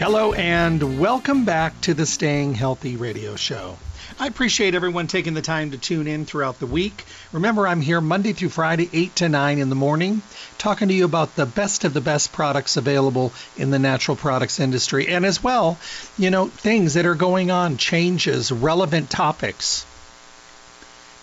[0.00, 3.76] Hello, and welcome back to the Staying Healthy radio show.
[4.18, 7.04] I appreciate everyone taking the time to tune in throughout the week.
[7.32, 10.22] Remember, I'm here Monday through Friday, 8 to 9 in the morning,
[10.56, 14.58] talking to you about the best of the best products available in the natural products
[14.58, 15.78] industry, and as well,
[16.16, 19.84] you know, things that are going on, changes, relevant topics,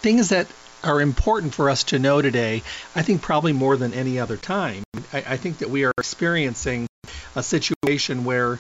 [0.02, 0.46] things that
[0.88, 2.64] are important for us to know today,
[2.96, 4.84] I think probably more than any other time.
[5.14, 6.88] I, I think that we are experiencing
[7.36, 8.58] a situation where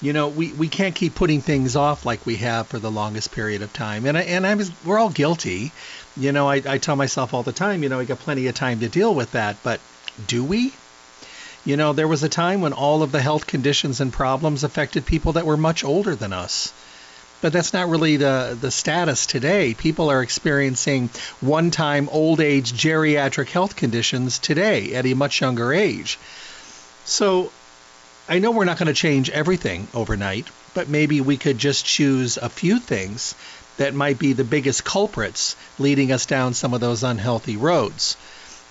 [0.00, 3.32] you know we, we can't keep putting things off like we have for the longest
[3.32, 4.06] period of time.
[4.06, 5.72] And I, and I was we're all guilty.
[6.16, 8.54] You know I, I tell myself all the time you know we got plenty of
[8.54, 9.80] time to deal with that but
[10.26, 10.72] do we?
[11.64, 15.06] You know there was a time when all of the health conditions and problems affected
[15.06, 16.72] people that were much older than us
[17.40, 21.08] but that's not really the the status today people are experiencing
[21.40, 26.18] one-time old age geriatric health conditions today at a much younger age
[27.04, 27.50] so
[28.30, 32.36] I know we're not going to change everything overnight, but maybe we could just choose
[32.36, 33.34] a few things
[33.78, 38.18] that might be the biggest culprits leading us down some of those unhealthy roads.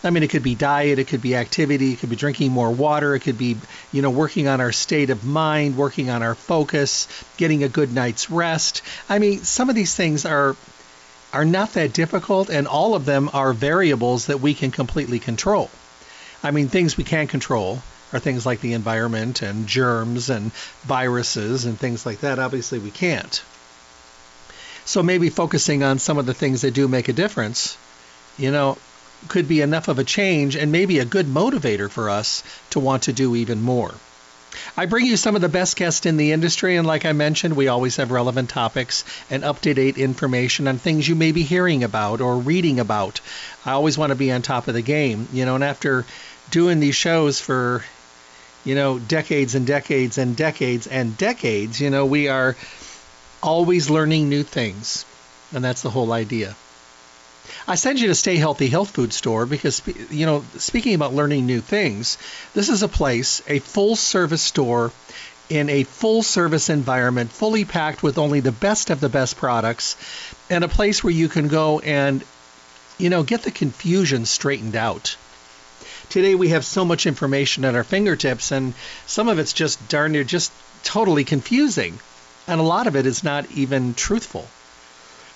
[0.04, 2.70] I mean, it could be diet, it could be activity, it could be drinking more
[2.70, 3.58] water, it could be,
[3.92, 7.92] you know, working on our state of mind, working on our focus, getting a good
[7.92, 8.84] night's rest.
[9.10, 10.56] I mean, some of these things are
[11.34, 15.70] are not that difficult and all of them are variables that we can completely control.
[16.44, 17.82] I mean, things we can't control
[18.14, 20.52] are things like the environment and germs and
[20.84, 22.40] viruses and things like that.
[22.40, 23.44] Obviously, we can't.
[24.86, 27.78] So maybe focusing on some of the things that do make a difference,
[28.38, 28.78] you know,
[29.28, 33.04] could be enough of a change and maybe a good motivator for us to want
[33.04, 33.94] to do even more.
[34.76, 37.56] I bring you some of the best guests in the industry, and like I mentioned,
[37.56, 41.44] we always have relevant topics and up to date information on things you may be
[41.44, 43.22] hearing about or reading about.
[43.66, 46.06] I always want to be on top of the game, you know, and after
[46.50, 47.84] doing these shows for
[48.68, 52.58] you know, decades and decades and decades and decades, you know, we are
[53.42, 55.06] always learning new things.
[55.54, 56.54] And that's the whole idea.
[57.68, 61.46] I send you to Stay Healthy Health Food Store because, you know, speaking about learning
[61.46, 62.18] new things,
[62.54, 64.92] this is a place, a full service store
[65.50, 69.98] in a full service environment, fully packed with only the best of the best products,
[70.50, 72.24] and a place where you can go and,
[72.98, 75.16] you know, get the confusion straightened out
[76.10, 78.74] today we have so much information at our fingertips, and
[79.06, 80.52] some of it's just darn near just
[80.84, 82.00] totally confusing.
[82.48, 84.48] And a lot of it is not even truthful.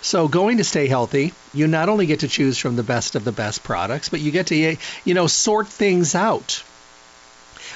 [0.01, 3.23] So going to stay healthy, you not only get to choose from the best of
[3.23, 6.63] the best products, but you get to you know sort things out.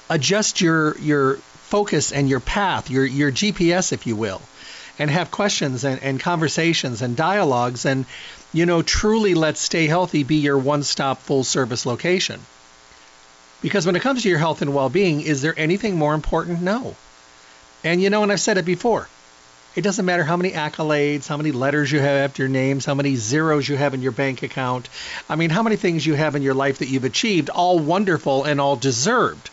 [0.10, 4.42] Adjust your your focus and your path, your your GPS if you will,
[4.98, 8.06] and have questions and, and conversations and dialogues and
[8.54, 12.40] you know truly let stay healthy be your one-stop full service location.
[13.62, 16.62] Because when it comes to your health and well being, is there anything more important?
[16.62, 16.96] No.
[17.84, 19.08] And you know, and I've said it before,
[19.76, 22.96] it doesn't matter how many accolades, how many letters you have after your names, how
[22.96, 24.90] many zeros you have in your bank account.
[25.30, 28.46] I mean, how many things you have in your life that you've achieved, all wonderful
[28.46, 29.50] and all deserved.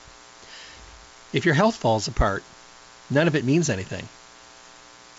[1.32, 2.44] If your health falls apart,
[3.11, 4.08] none of it means anything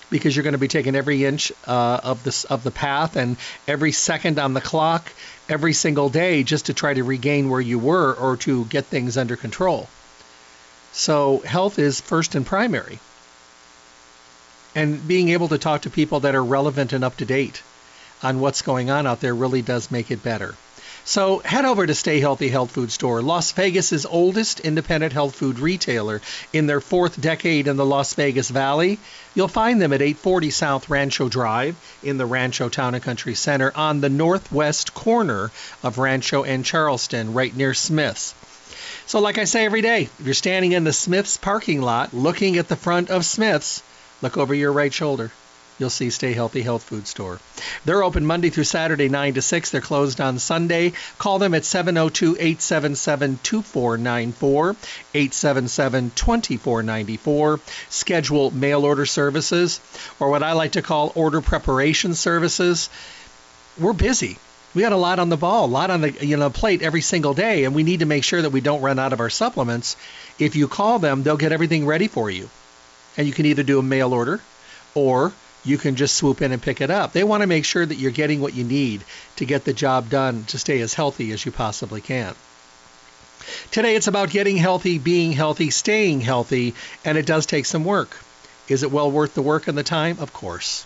[0.09, 3.35] because you're going to be taking every inch uh, of this of the path and
[3.67, 5.11] every second on the clock
[5.49, 9.17] every single day just to try to regain where you were or to get things
[9.17, 9.89] under control.
[10.91, 12.99] So health is first and primary.
[14.75, 17.61] And being able to talk to people that are relevant and up to date
[18.23, 20.55] on what's going on out there really does make it better.
[21.05, 25.59] So head over to Stay Healthy Health Food Store, Las Vegas's oldest independent health food
[25.59, 26.21] retailer
[26.53, 28.99] in their fourth decade in the Las Vegas Valley.
[29.35, 33.73] You'll find them at 840 South Rancho Drive in the Rancho Town and Country Center
[33.75, 35.51] on the northwest corner
[35.83, 38.33] of Rancho and Charleston, right near Smith's.
[39.05, 42.57] So, like I say every day, if you're standing in the Smith's parking lot looking
[42.57, 43.83] at the front of Smith's,
[44.23, 45.31] look over your right shoulder.
[45.77, 47.39] You'll see Stay Healthy Health Food Store.
[47.83, 49.69] They're open Monday through Saturday, 9 to 6.
[49.69, 50.93] They're closed on Sunday.
[51.17, 54.75] Call them at 702 877 2494,
[55.13, 57.59] 877 2494.
[57.89, 59.81] Schedule mail order services,
[60.19, 62.89] or what I like to call order preparation services.
[63.77, 64.37] We're busy
[64.73, 67.01] we got a lot on the ball, a lot on the you know plate every
[67.01, 69.29] single day, and we need to make sure that we don't run out of our
[69.29, 69.95] supplements.
[70.39, 72.49] If you call them, they'll get everything ready for you,
[73.17, 74.41] and you can either do a mail order,
[74.95, 75.31] or
[75.65, 77.13] you can just swoop in and pick it up.
[77.13, 79.03] They want to make sure that you're getting what you need
[79.37, 82.35] to get the job done to stay as healthy as you possibly can.
[83.71, 88.17] Today it's about getting healthy, being healthy, staying healthy, and it does take some work.
[88.67, 90.17] Is it well worth the work and the time?
[90.19, 90.85] Of course.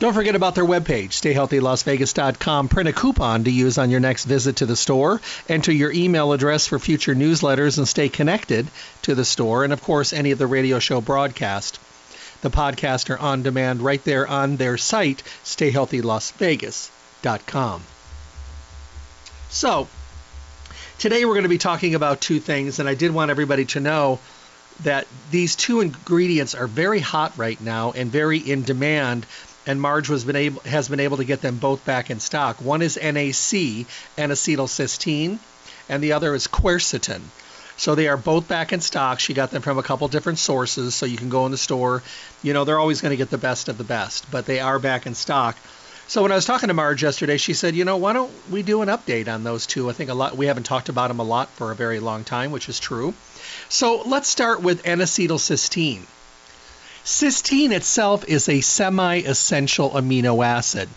[0.00, 2.68] Don't forget about their webpage, stayhealthylasvegas.com.
[2.68, 5.20] Print a coupon to use on your next visit to the store.
[5.46, 8.66] Enter your email address for future newsletters and stay connected
[9.02, 9.62] to the store.
[9.62, 11.78] And of course, any of the radio show broadcast.
[12.40, 17.82] The podcast are on demand right there on their site, stayhealthylasvegas.com.
[19.50, 19.86] So,
[20.98, 23.80] today we're going to be talking about two things, and I did want everybody to
[23.80, 24.18] know
[24.82, 29.26] that these two ingredients are very hot right now and very in demand
[29.70, 32.60] and Marge been able, has been able to get them both back in stock.
[32.60, 33.86] One is NAC,
[34.18, 35.38] N-acetylcysteine,
[35.88, 37.20] and the other is quercetin.
[37.76, 39.20] So they are both back in stock.
[39.20, 42.02] She got them from a couple different sources, so you can go in the store.
[42.42, 44.80] You know, they're always going to get the best of the best, but they are
[44.80, 45.56] back in stock.
[46.08, 48.64] So when I was talking to Marge yesterday, she said, you know, why don't we
[48.64, 49.88] do an update on those two?
[49.88, 52.24] I think a lot we haven't talked about them a lot for a very long
[52.24, 53.14] time, which is true.
[53.68, 56.06] So let's start with N-acetylcysteine.
[57.02, 60.88] Cysteine itself is a semi essential amino acid.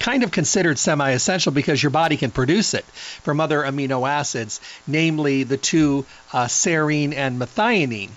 [0.00, 2.84] Kind of considered semi essential because your body can produce it
[3.22, 8.10] from other amino acids, namely the two uh, serine and methionine.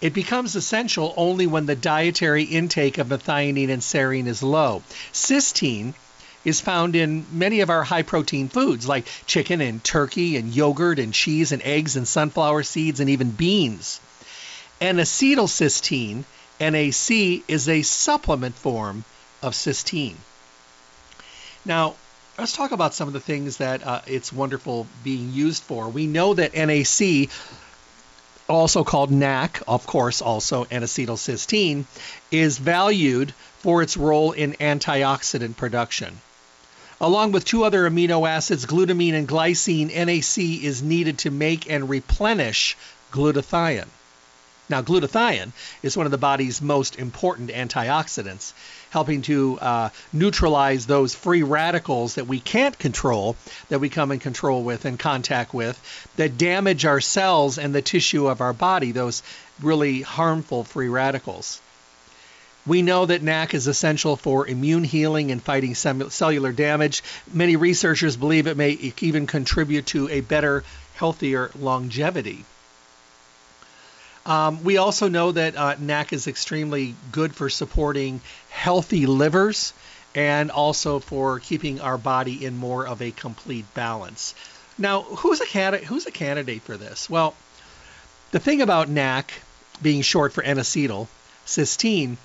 [0.00, 4.84] It becomes essential only when the dietary intake of methionine and serine is low.
[5.12, 5.94] Cysteine
[6.44, 11.00] is found in many of our high protein foods like chicken and turkey and yogurt
[11.00, 13.98] and cheese and eggs and sunflower seeds and even beans.
[14.80, 16.22] N-acetylcysteine
[16.60, 19.04] NAC is a supplement form
[19.42, 20.16] of cysteine.
[21.64, 21.96] Now,
[22.38, 25.88] let's talk about some of the things that uh, it's wonderful being used for.
[25.88, 27.30] We know that NAC,
[28.48, 31.84] also called NAC, of course, also N-acetylcysteine,
[32.30, 36.20] is valued for its role in antioxidant production.
[37.00, 41.90] Along with two other amino acids, glutamine and glycine, NAC is needed to make and
[41.90, 42.76] replenish
[43.12, 43.88] glutathione.
[44.68, 45.52] Now, glutathione
[45.82, 48.52] is one of the body's most important antioxidants,
[48.90, 53.36] helping to uh, neutralize those free radicals that we can't control,
[53.68, 55.78] that we come in control with and contact with,
[56.16, 59.22] that damage our cells and the tissue of our body, those
[59.62, 61.60] really harmful free radicals.
[62.66, 67.04] We know that NAC is essential for immune healing and fighting cellular damage.
[67.32, 70.64] Many researchers believe it may even contribute to a better,
[70.96, 72.44] healthier longevity.
[74.26, 78.20] Um, we also know that uh, NAC is extremely good for supporting
[78.50, 79.72] healthy livers
[80.16, 84.34] and also for keeping our body in more of a complete balance.
[84.78, 85.86] Now, who's a candidate?
[85.86, 87.08] Who's a candidate for this?
[87.08, 87.34] Well,
[88.32, 89.32] the thing about NAC
[89.80, 91.06] being short for N-acetyl
[91.46, 92.16] cysteine,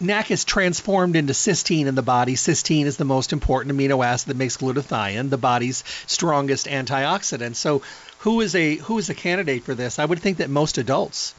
[0.00, 2.36] NAC is transformed into cysteine in the body.
[2.36, 7.56] Cysteine is the most important amino acid that makes glutathione, the body's strongest antioxidant.
[7.56, 7.82] So
[8.20, 9.98] who is a who is a candidate for this?
[9.98, 11.34] I would think that most adults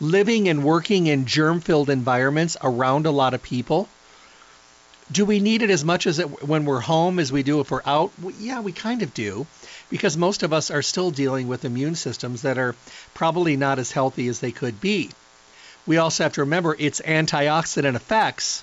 [0.00, 3.88] living and working in germ-filled environments around a lot of people.
[5.10, 7.70] Do we need it as much as it, when we're home as we do if
[7.70, 8.10] we're out?
[8.22, 9.46] Well, yeah, we kind of do,
[9.90, 12.74] because most of us are still dealing with immune systems that are
[13.12, 15.10] probably not as healthy as they could be.
[15.86, 18.62] We also have to remember its antioxidant effects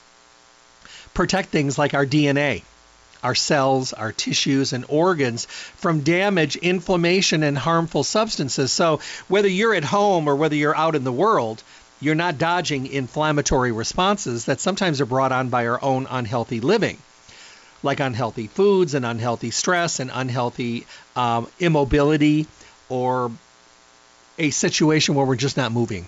[1.13, 2.63] protect things like our DNA
[3.23, 8.71] our cells, our tissues, and organs from damage, inflammation, and harmful substances.
[8.71, 11.61] So, whether you're at home or whether you're out in the world,
[11.99, 16.97] you're not dodging inflammatory responses that sometimes are brought on by our own unhealthy living,
[17.83, 20.85] like unhealthy foods and unhealthy stress and unhealthy
[21.15, 22.47] um, immobility
[22.87, 23.31] or
[24.37, 26.07] a situation where we're just not moving.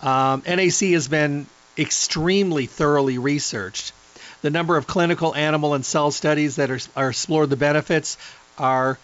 [0.00, 3.92] Um, NAC has been extremely thoroughly researched
[4.42, 8.16] the number of clinical animal and cell studies that are, are explore the benefits
[8.56, 8.98] are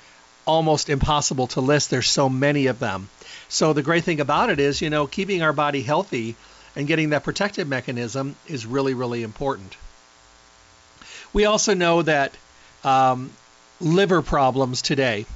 [0.46, 1.90] almost impossible to list.
[1.90, 3.08] There's so many of them.
[3.48, 6.36] So the great thing about it is, you know, keeping our body healthy
[6.76, 9.76] and getting that protective mechanism is really, really important.
[11.32, 12.36] We also know that
[12.84, 13.30] um,
[13.80, 15.26] liver problems today,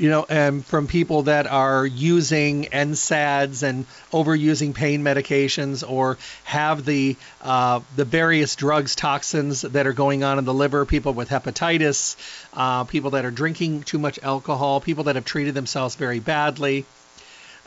[0.00, 6.86] you know, and from people that are using NSAIDs and overusing pain medications, or have
[6.86, 10.86] the uh, the various drugs, toxins that are going on in the liver.
[10.86, 12.16] People with hepatitis,
[12.54, 16.86] uh, people that are drinking too much alcohol, people that have treated themselves very badly.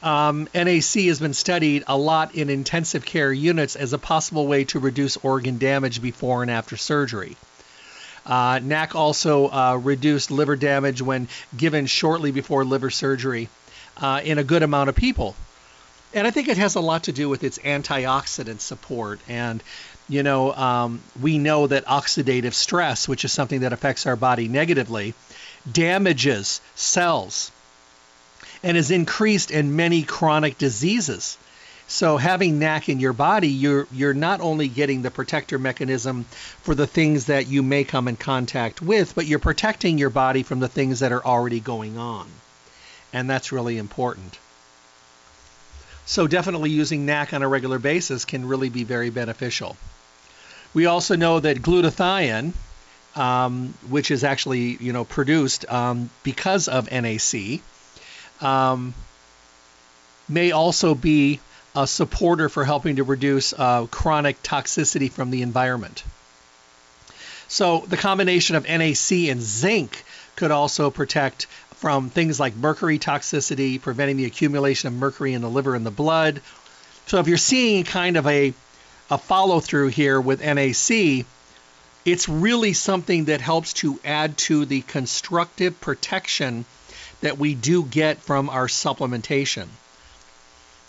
[0.01, 4.63] Um, NAC has been studied a lot in intensive care units as a possible way
[4.65, 7.37] to reduce organ damage before and after surgery.
[8.25, 13.49] Uh, NAC also uh, reduced liver damage when given shortly before liver surgery
[13.97, 15.35] uh, in a good amount of people.
[16.13, 19.19] And I think it has a lot to do with its antioxidant support.
[19.27, 19.63] And,
[20.07, 24.47] you know, um, we know that oxidative stress, which is something that affects our body
[24.47, 25.15] negatively,
[25.69, 27.51] damages cells
[28.61, 31.37] and is increased in many chronic diseases.
[31.87, 36.23] So having NAC in your body, you're you're not only getting the protector mechanism
[36.61, 40.43] for the things that you may come in contact with, but you're protecting your body
[40.43, 42.27] from the things that are already going on.
[43.11, 44.37] And that's really important.
[46.05, 49.77] So definitely using NAC on a regular basis can really be very beneficial.
[50.73, 52.53] We also know that glutathione,
[53.15, 57.61] um, which is actually you know produced um, because of NAC,
[58.41, 58.93] um,
[60.27, 61.39] may also be
[61.75, 66.03] a supporter for helping to reduce uh, chronic toxicity from the environment.
[67.47, 70.03] So the combination of NAC and zinc
[70.35, 75.49] could also protect from things like mercury toxicity, preventing the accumulation of mercury in the
[75.49, 76.41] liver and the blood.
[77.07, 78.53] So if you're seeing kind of a,
[79.09, 81.25] a follow through here with NAC,
[82.05, 86.65] it's really something that helps to add to the constructive protection
[87.21, 89.67] that we do get from our supplementation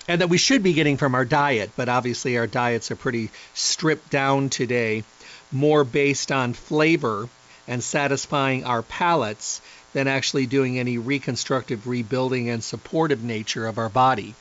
[0.06, 3.30] and that we should be getting from our diet, but obviously our diets are pretty
[3.54, 5.02] stripped down today,
[5.50, 7.28] more based on flavor
[7.66, 9.62] and satisfying our palates
[9.94, 14.34] than actually doing any reconstructive, rebuilding, and supportive nature of our body.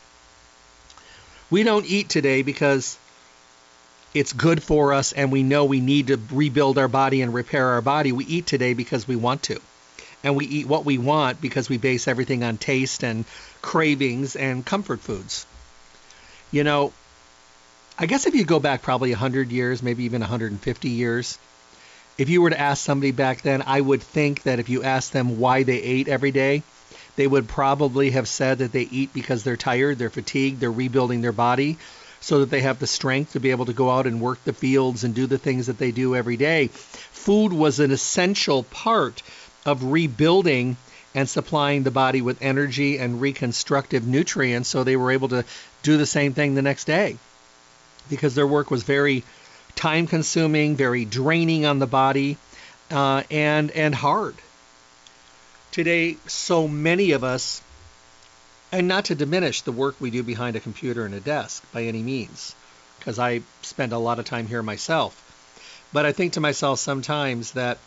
[1.50, 2.98] We don't eat today because
[4.14, 7.70] it's good for us and we know we need to rebuild our body and repair
[7.70, 8.12] our body.
[8.12, 9.60] We eat today because we want to.
[10.24, 13.26] And we eat what we want because we base everything on taste and
[13.62, 15.46] cravings and comfort foods.
[16.54, 16.94] You know,
[17.98, 21.40] I guess if you go back probably 100 years, maybe even 150 years,
[22.20, 25.14] if you were to ask somebody back then, I would think that if you asked
[25.14, 26.62] them why they ate every day,
[27.16, 31.22] they would probably have said that they eat because they're tired, they're fatigued, they're rebuilding
[31.22, 31.78] their body
[32.22, 34.54] so that they have the strength to be able to go out and work the
[34.54, 36.68] fields and do the things that they do every day.
[36.68, 39.24] Food was an essential part
[39.66, 40.78] of rebuilding
[41.16, 45.46] and supplying the body with energy and reconstructive nutrients so they were able to
[45.84, 47.18] do the same thing the next day
[48.10, 49.24] because their work was very
[49.76, 52.38] time consuming, very draining on the body,
[52.92, 54.36] uh, and and hard.
[55.72, 57.62] Today, so many of us,
[58.72, 61.84] and not to diminish the work we do behind a computer and a desk by
[61.84, 62.56] any means,
[63.00, 65.20] because I spend a lot of time here myself.
[65.92, 67.78] But I think to myself sometimes that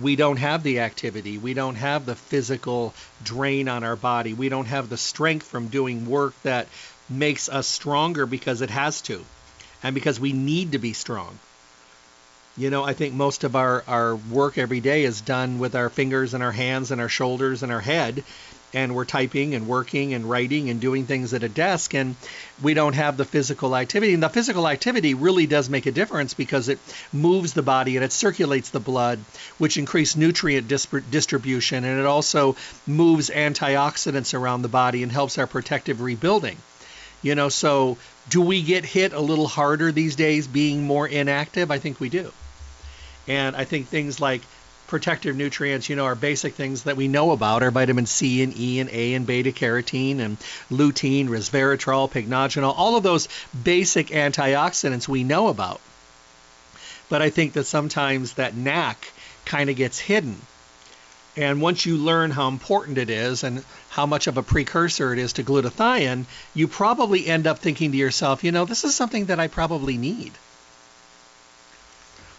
[0.00, 1.38] we don't have the activity.
[1.38, 4.34] We don't have the physical drain on our body.
[4.34, 6.68] We don't have the strength from doing work that
[7.08, 9.24] makes us stronger because it has to
[9.82, 11.38] and because we need to be strong.
[12.56, 15.90] You know, I think most of our, our work every day is done with our
[15.90, 18.24] fingers and our hands and our shoulders and our head
[18.76, 22.14] and we're typing and working and writing and doing things at a desk and
[22.62, 24.12] we don't have the physical activity.
[24.12, 26.78] And the physical activity really does make a difference because it
[27.10, 29.18] moves the body and it circulates the blood
[29.56, 32.54] which increase nutrient distribution and it also
[32.86, 36.58] moves antioxidants around the body and helps our protective rebuilding.
[37.22, 37.96] You know so
[38.28, 41.70] do we get hit a little harder these days being more inactive?
[41.70, 42.30] I think we do.
[43.26, 44.42] And i think things like
[44.86, 48.56] protective nutrients, you know, are basic things that we know about are vitamin C and
[48.58, 50.38] E and A and beta carotene and
[50.70, 53.28] lutein, resveratrol, pycnogenol, all of those
[53.64, 55.80] basic antioxidants we know about.
[57.08, 59.12] But I think that sometimes that NAC
[59.44, 60.40] kind of gets hidden.
[61.36, 65.18] And once you learn how important it is and how much of a precursor it
[65.18, 66.24] is to glutathione,
[66.54, 69.98] you probably end up thinking to yourself, you know, this is something that I probably
[69.98, 70.32] need.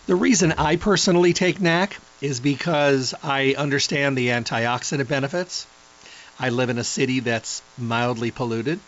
[0.08, 5.68] The reason I personally take NAC is because I understand the antioxidant benefits.
[6.40, 8.80] I live in a city that's mildly polluted.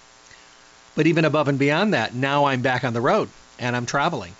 [0.95, 4.35] But even above and beyond that, now I'm back on the road and I'm traveling.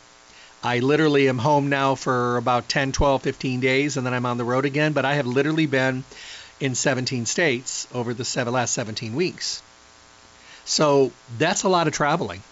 [0.63, 4.38] I literally am home now for about 10, 12, 15 days and then I'm on
[4.38, 4.93] the road again.
[4.93, 6.03] But I have literally been
[6.60, 9.62] in 17 states over the last 17 weeks.
[10.65, 12.43] So that's a lot of traveling.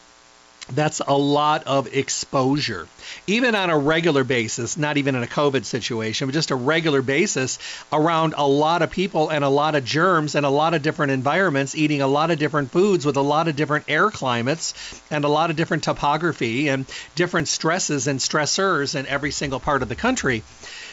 [0.73, 2.87] That's a lot of exposure.
[3.25, 7.01] Even on a regular basis, not even in a COVID situation, but just a regular
[7.01, 7.57] basis
[7.91, 11.11] around a lot of people and a lot of germs and a lot of different
[11.11, 15.23] environments, eating a lot of different foods with a lot of different air climates and
[15.23, 19.89] a lot of different topography and different stresses and stressors in every single part of
[19.89, 20.43] the country.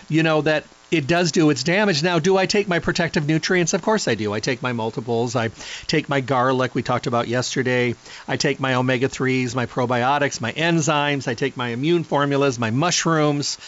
[0.08, 2.02] You know, that it does do its damage.
[2.02, 3.74] Now, do I take my protective nutrients?
[3.74, 4.32] Of course I do.
[4.32, 5.34] I take my multiples.
[5.34, 5.48] I
[5.86, 7.94] take my garlic we talked about yesterday.
[8.28, 11.26] I take my omega 3s, my probiotics, my enzymes.
[11.26, 13.58] I take my immune formulas, my mushrooms.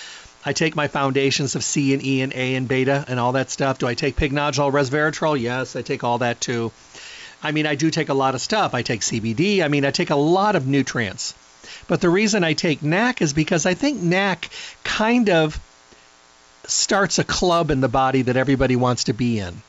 [0.45, 3.51] I take my foundations of C and E and A and beta and all that
[3.51, 3.79] stuff.
[3.79, 5.41] Do I take pycnogenol resveratrol?
[5.41, 6.71] Yes, I take all that too.
[7.43, 8.73] I mean, I do take a lot of stuff.
[8.73, 9.65] I take CBD.
[9.65, 11.35] I mean, I take a lot of nutrients.
[11.89, 14.49] But the reason I take NAC is because I think NAC
[14.85, 15.61] kind of
[16.67, 19.63] starts a club in the body that everybody wants to be in.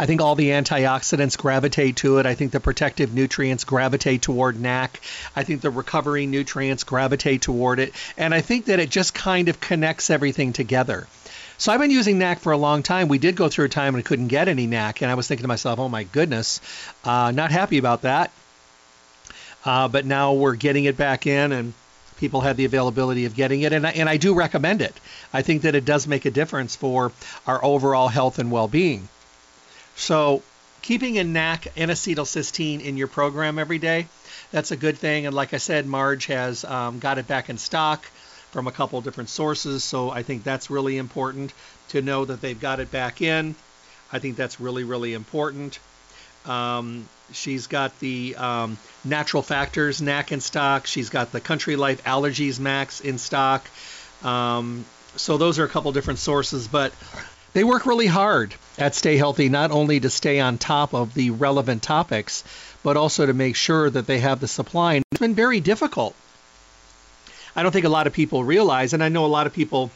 [0.00, 2.26] I think all the antioxidants gravitate to it.
[2.26, 5.00] I think the protective nutrients gravitate toward NAC.
[5.34, 7.92] I think the recovery nutrients gravitate toward it.
[8.16, 11.08] And I think that it just kind of connects everything together.
[11.58, 13.08] So I've been using NAC for a long time.
[13.08, 15.26] We did go through a time when I couldn't get any NAC, and I was
[15.26, 16.60] thinking to myself, oh my goodness,
[17.02, 18.30] uh, not happy about that.
[19.64, 21.74] Uh, but now we're getting it back in, and
[22.18, 24.94] people have the availability of getting it, and I, and I do recommend it.
[25.32, 27.12] I think that it does make a difference for
[27.46, 29.08] our overall health and well-being.
[29.96, 30.42] So
[30.82, 34.06] keeping a NAC N-acetylcysteine in your program every day,
[34.50, 35.26] that's a good thing.
[35.26, 38.04] And like I said, Marge has um, got it back in stock
[38.50, 41.52] from a couple different sources, so I think that's really important
[41.88, 43.54] to know that they've got it back in.
[44.12, 45.78] I think that's really, really important.
[46.46, 50.86] Um, she's got the um, Natural Factors NAC in stock.
[50.86, 53.66] She's got the Country Life Allergies Max in stock.
[54.22, 54.84] Um,
[55.16, 56.92] so those are a couple different sources, but
[57.52, 61.30] they work really hard at Stay Healthy, not only to stay on top of the
[61.30, 62.44] relevant topics,
[62.82, 64.94] but also to make sure that they have the supply.
[64.94, 66.14] And it's been very difficult.
[67.56, 69.90] I don't think a lot of people realize, and I know a lot of people,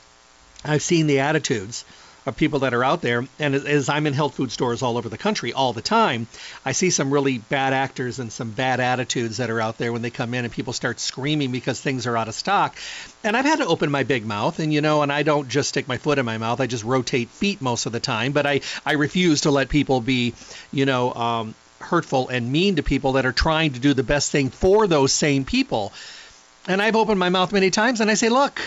[0.65, 1.85] I've seen the attitudes
[2.25, 3.27] of people that are out there.
[3.39, 6.29] And as I'm in health food stores all over the country all the time,
[6.65, 10.03] I see some really bad actors and some bad attitudes that are out there when
[10.03, 12.77] they come in and people start screaming because things are out of stock.
[13.25, 15.71] And I've had to open my big mouth, and you know, and I don't just
[15.71, 16.61] stick my foot in my mouth.
[16.61, 18.33] I just rotate feet most of the time.
[18.33, 20.35] But I I refuse to let people be,
[20.73, 21.13] you know.
[21.13, 24.87] Um, hurtful and mean to people that are trying to do the best thing for
[24.87, 25.93] those same people.
[26.69, 28.61] And I've opened my mouth many times and I say, look,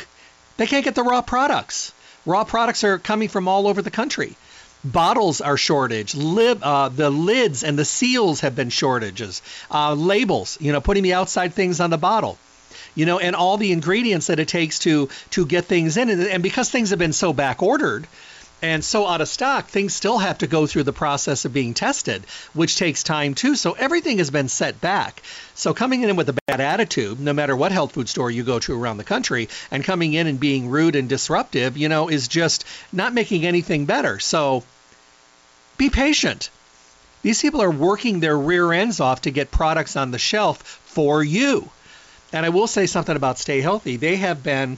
[0.58, 1.93] they can't get the raw products.
[2.25, 4.35] Raw products are coming from all over the country.
[4.83, 6.13] Bottles are shortage.
[6.15, 9.41] Lib, uh, the lids and the seals have been shortages.
[9.71, 12.38] Uh, labels, you know, putting the outside things on the bottle
[12.95, 16.09] you know, and all the ingredients that it takes to to get things in.
[16.09, 18.07] And, and because things have been so back ordered,
[18.62, 21.74] and so out of stock, things still have to go through the process of being
[21.74, 23.56] tested, which takes time too.
[23.56, 25.22] So everything has been set back.
[25.54, 28.60] So coming in with a bad attitude, no matter what health food store you go
[28.60, 32.28] to around the country, and coming in and being rude and disruptive, you know, is
[32.28, 34.20] just not making anything better.
[34.20, 34.63] So
[35.78, 36.50] be patient.
[37.22, 41.24] These people are working their rear ends off to get products on the shelf for
[41.24, 41.70] you.
[42.32, 43.98] And I will say something about Stay Healthy.
[43.98, 44.78] They have been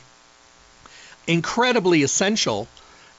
[1.28, 2.68] incredibly essential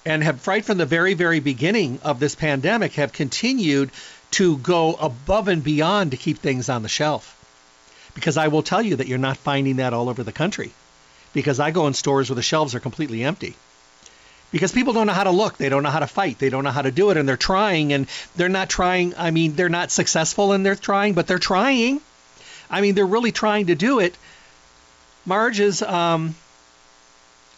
[0.05, 3.91] and have right from the very, very beginning of this pandemic have continued
[4.33, 7.35] to go above and beyond to keep things on the shelf.
[8.15, 10.73] Because I will tell you that you're not finding that all over the country.
[11.33, 13.55] Because I go in stores where the shelves are completely empty.
[14.51, 16.65] Because people don't know how to look, they don't know how to fight, they don't
[16.65, 19.15] know how to do it, and they're trying, and they're not trying.
[19.17, 22.01] I mean, they're not successful and they're trying, but they're trying.
[22.71, 24.17] I mean, they're really trying to do it.
[25.27, 26.35] Marge is um,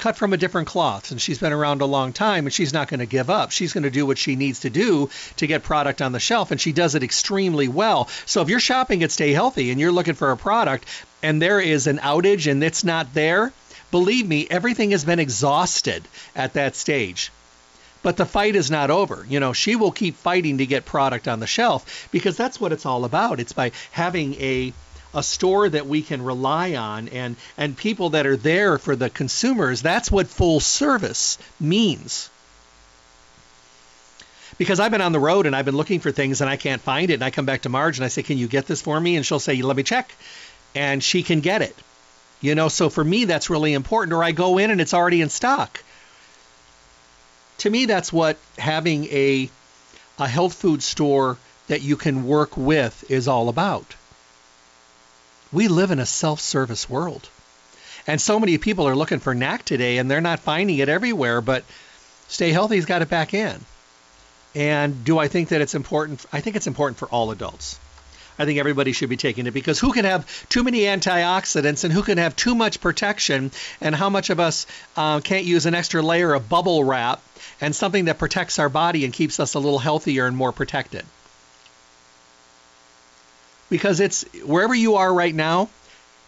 [0.00, 2.88] cut from a different cloth and she's been around a long time and she's not
[2.88, 3.52] going to give up.
[3.52, 6.50] She's going to do what she needs to do to get product on the shelf
[6.50, 8.08] and she does it extremely well.
[8.26, 10.86] So if you're shopping at Stay Healthy and you're looking for a product
[11.22, 13.52] and there is an outage and it's not there,
[13.90, 16.02] believe me, everything has been exhausted
[16.34, 17.30] at that stage.
[18.02, 19.26] But the fight is not over.
[19.28, 22.72] You know, she will keep fighting to get product on the shelf because that's what
[22.72, 23.40] it's all about.
[23.40, 24.72] It's by having a
[25.14, 29.10] a store that we can rely on and and people that are there for the
[29.10, 32.30] consumers that's what full service means.
[34.58, 36.82] Because I've been on the road and I've been looking for things and I can't
[36.82, 38.82] find it and I come back to Marge and I say can you get this
[38.82, 39.16] for me?
[39.16, 40.14] And she'll say let me check.
[40.74, 41.76] And she can get it.
[42.40, 45.22] You know so for me that's really important or I go in and it's already
[45.22, 45.82] in stock.
[47.58, 49.50] To me that's what having a
[50.18, 53.94] a health food store that you can work with is all about
[55.52, 57.28] we live in a self service world.
[58.06, 61.40] And so many people are looking for NAC today and they're not finding it everywhere,
[61.40, 61.64] but
[62.28, 63.60] Stay Healthy's got it back in.
[64.54, 66.24] And do I think that it's important?
[66.32, 67.78] I think it's important for all adults.
[68.38, 71.92] I think everybody should be taking it because who can have too many antioxidants and
[71.92, 73.50] who can have too much protection,
[73.82, 77.20] and how much of us uh, can't use an extra layer of bubble wrap
[77.60, 81.04] and something that protects our body and keeps us a little healthier and more protected?
[83.70, 85.70] Because it's wherever you are right now,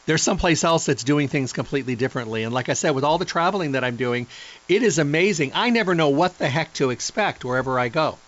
[0.06, 2.42] there's someplace else that's doing things completely differently.
[2.42, 4.26] And like I said, with all the traveling that I'm doing,
[4.68, 5.52] it is amazing.
[5.54, 8.18] I never know what the heck to expect wherever I go.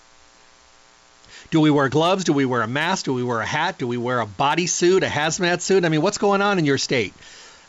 [1.51, 2.25] Do we wear gloves?
[2.25, 3.05] Do we wear a mask?
[3.05, 3.79] Do we wear a hat?
[3.79, 5.85] Do we wear a bodysuit, a hazmat suit?
[5.85, 7.15] I mean, what's going on in your state?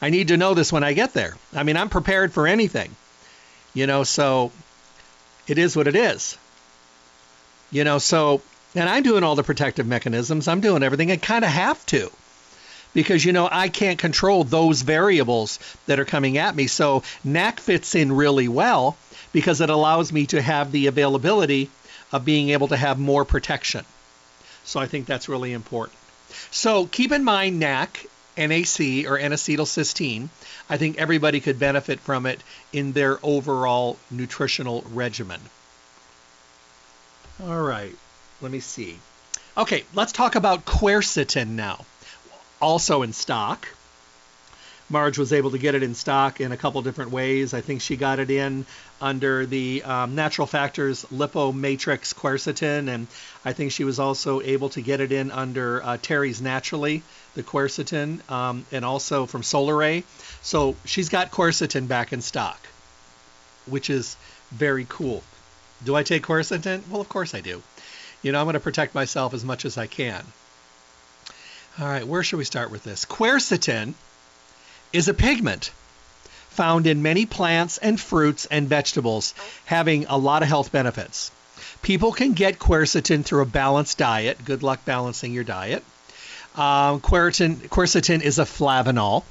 [0.01, 1.36] I need to know this when I get there.
[1.53, 2.95] I mean, I'm prepared for anything.
[3.73, 4.51] You know, so
[5.47, 6.38] it is what it is.
[7.71, 8.41] You know, so,
[8.76, 10.48] and I'm doing all the protective mechanisms.
[10.48, 11.12] I'm doing everything.
[11.12, 12.12] I kind of have to
[12.94, 16.68] because you know I can't control those variables that are coming at me.
[16.68, 18.98] So NAC fits in really well
[19.34, 21.70] because it allows me to have the availability
[22.12, 23.86] of being able to have more protection.
[24.64, 26.00] So I think that's really important.
[26.52, 28.06] So keep in mind NAC,
[28.38, 30.30] NAC or N-acetylcysteine.
[30.70, 32.42] I think everybody could benefit from it
[32.74, 35.40] in their overall nutritional regimen.
[37.44, 37.96] All right,
[38.41, 38.98] let me see.
[39.58, 41.86] Okay, let's talk about quercetin now
[42.62, 43.67] also in stock.
[44.88, 47.56] Marge was able to get it in stock in a couple different ways.
[47.56, 48.67] I think she got it in
[49.02, 53.08] under the um, Natural Factors Lipomatrix Quercetin, and
[53.43, 57.02] I think she was also able to get it in under uh, Terry's Naturally,
[57.34, 60.04] the quercetin, um, and also from Solaray.
[60.43, 62.60] So she's got quercetin back in stock,
[63.65, 64.15] which is
[64.52, 65.24] very cool.
[65.84, 66.88] Do I take quercetin?
[66.89, 67.63] Well, of course I do.
[68.26, 70.26] You know, I'm going to protect myself as much as I can.
[71.80, 73.06] All right, where should we start with this?
[73.06, 73.94] Quercetin
[74.92, 75.70] is a pigment
[76.50, 79.36] found in many plants and fruits and vegetables,
[79.66, 81.30] having a lot of health benefits.
[81.84, 84.44] People can get quercetin through a balanced diet.
[84.44, 85.84] Good luck balancing your diet.
[86.56, 89.24] Um, quercetin, quercetin is a flavanol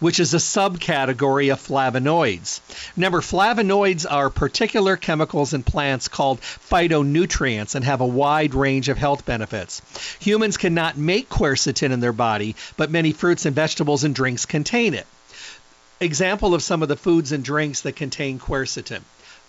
[0.00, 2.60] which is a subcategory of flavonoids.
[2.96, 8.98] Remember, flavonoids are particular chemicals in plants called phytonutrients and have a wide range of
[8.98, 9.82] health benefits.
[10.20, 14.94] Humans cannot make quercetin in their body, but many fruits and vegetables and drinks contain
[14.94, 15.06] it.
[16.00, 19.02] Example of some of the foods and drinks that contain quercetin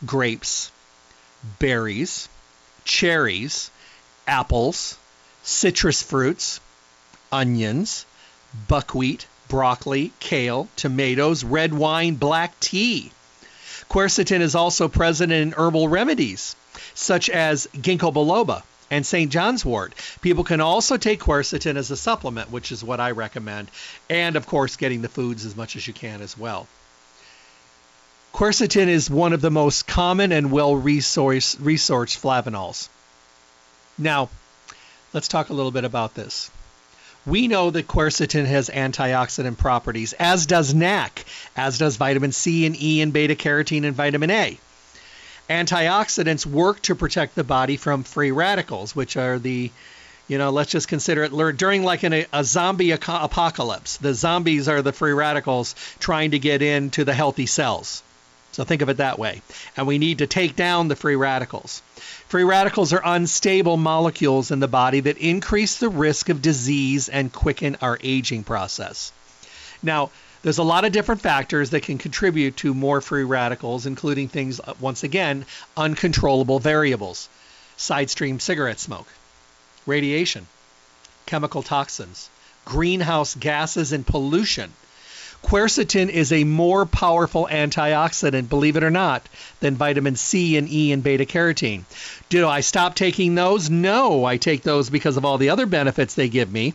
[0.05, 0.71] grapes,
[1.59, 2.27] berries,
[2.85, 3.69] cherries,
[4.27, 4.97] apples,
[5.43, 6.59] citrus fruits,
[7.31, 8.05] onions,
[8.67, 13.12] buckwheat, broccoli, kale, tomatoes, red wine, black tea.
[13.89, 16.55] Quercetin is also present in herbal remedies
[16.93, 19.31] such as ginkgo biloba and St.
[19.31, 19.93] John's wort.
[20.21, 23.69] People can also take quercetin as a supplement, which is what I recommend,
[24.09, 26.67] and of course, getting the foods as much as you can as well.
[28.33, 32.89] Quercetin is one of the most common and well resourced flavanols.
[33.97, 34.29] Now,
[35.13, 36.49] let's talk a little bit about this.
[37.30, 42.76] We know that quercetin has antioxidant properties, as does NAC, as does vitamin C and
[42.82, 44.58] E and beta carotene and vitamin A.
[45.48, 49.70] Antioxidants work to protect the body from free radicals, which are the,
[50.28, 53.98] you know, let's just consider it during like an, a zombie apocalypse.
[53.98, 58.02] The zombies are the free radicals trying to get into the healthy cells.
[58.51, 59.41] So think of it that way.
[59.77, 61.81] And we need to take down the free radicals.
[62.27, 67.31] Free radicals are unstable molecules in the body that increase the risk of disease and
[67.31, 69.12] quicken our aging process.
[69.83, 70.09] Now,
[70.41, 74.59] there's a lot of different factors that can contribute to more free radicals, including things,
[74.59, 77.29] uh, once again, uncontrollable variables
[77.77, 79.07] side stream cigarette smoke,
[79.85, 80.47] radiation,
[81.25, 82.29] chemical toxins,
[82.65, 84.73] greenhouse gases, and pollution
[85.43, 89.28] Quercetin is a more powerful antioxidant, believe it or not,
[89.62, 91.84] than vitamin C and E and beta carotene.
[92.30, 93.69] Do I stop taking those?
[93.69, 96.73] No, I take those because of all the other benefits they give me.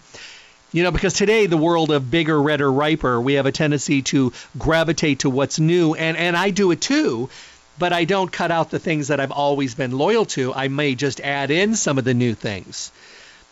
[0.72, 4.32] You know, because today, the world of bigger, redder, riper, we have a tendency to
[4.58, 7.30] gravitate to what's new, and, and I do it too,
[7.78, 10.52] but I don't cut out the things that I've always been loyal to.
[10.52, 12.90] I may just add in some of the new things.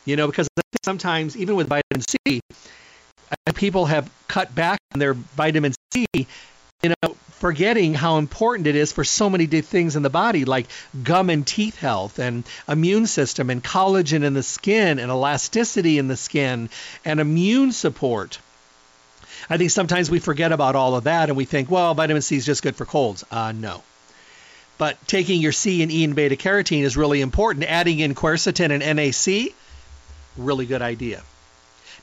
[0.05, 0.49] You know, because
[0.85, 2.41] sometimes, even with vitamin C,
[3.55, 6.25] people have cut back on their vitamin C, you
[7.03, 10.67] know, forgetting how important it is for so many things in the body, like
[11.03, 16.09] gum and teeth health, and immune system, and collagen in the skin, and elasticity in
[16.09, 16.71] the skin,
[17.05, 18.39] and immune support.
[19.51, 22.37] I think sometimes we forget about all of that and we think, well, vitamin C
[22.37, 23.25] is just good for colds.
[23.31, 23.83] Uh, no.
[24.79, 27.65] But taking your C and E and beta carotene is really important.
[27.65, 29.55] Adding in quercetin and NAC,
[30.37, 31.23] really good idea.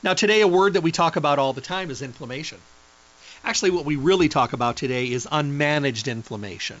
[0.02, 2.58] Now, today, a word that we talk about all the time is inflammation.
[3.44, 6.78] Actually, what we really talk about today is unmanaged inflammation.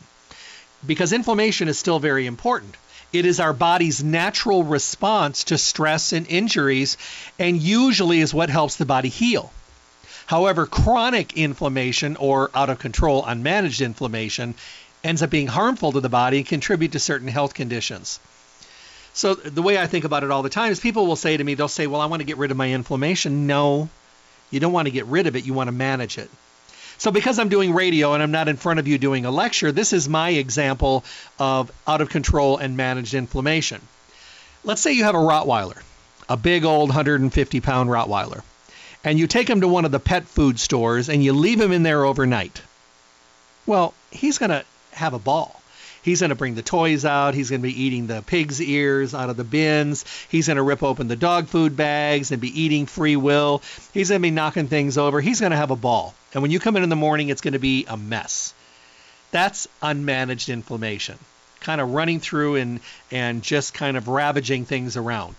[0.86, 2.74] Because inflammation is still very important.
[3.12, 6.96] It is our body's natural response to stress and injuries,
[7.38, 9.52] and usually is what helps the body heal.
[10.26, 14.54] However, chronic inflammation or out of control, unmanaged inflammation
[15.02, 18.20] ends up being harmful to the body and contribute to certain health conditions.
[19.12, 21.42] So the way I think about it all the time is people will say to
[21.42, 23.46] me, they'll say, well, I want to get rid of my inflammation.
[23.46, 23.88] No,
[24.50, 25.44] you don't want to get rid of it.
[25.44, 26.30] You want to manage it.
[26.98, 29.72] So because I'm doing radio and I'm not in front of you doing a lecture,
[29.72, 31.02] this is my example
[31.38, 33.80] of out of control and managed inflammation.
[34.64, 35.82] Let's say you have a Rottweiler,
[36.28, 38.42] a big old 150 pound Rottweiler,
[39.02, 41.72] and you take him to one of the pet food stores and you leave him
[41.72, 42.60] in there overnight.
[43.64, 45.59] Well, he's going to have a ball.
[46.02, 47.34] He's going to bring the toys out.
[47.34, 50.04] He's going to be eating the pig's ears out of the bins.
[50.30, 53.62] He's going to rip open the dog food bags and be eating free will.
[53.92, 55.20] He's going to be knocking things over.
[55.20, 56.14] He's going to have a ball.
[56.32, 58.54] And when you come in in the morning, it's going to be a mess.
[59.30, 61.18] That's unmanaged inflammation,
[61.60, 65.36] kind of running through and, and just kind of ravaging things around.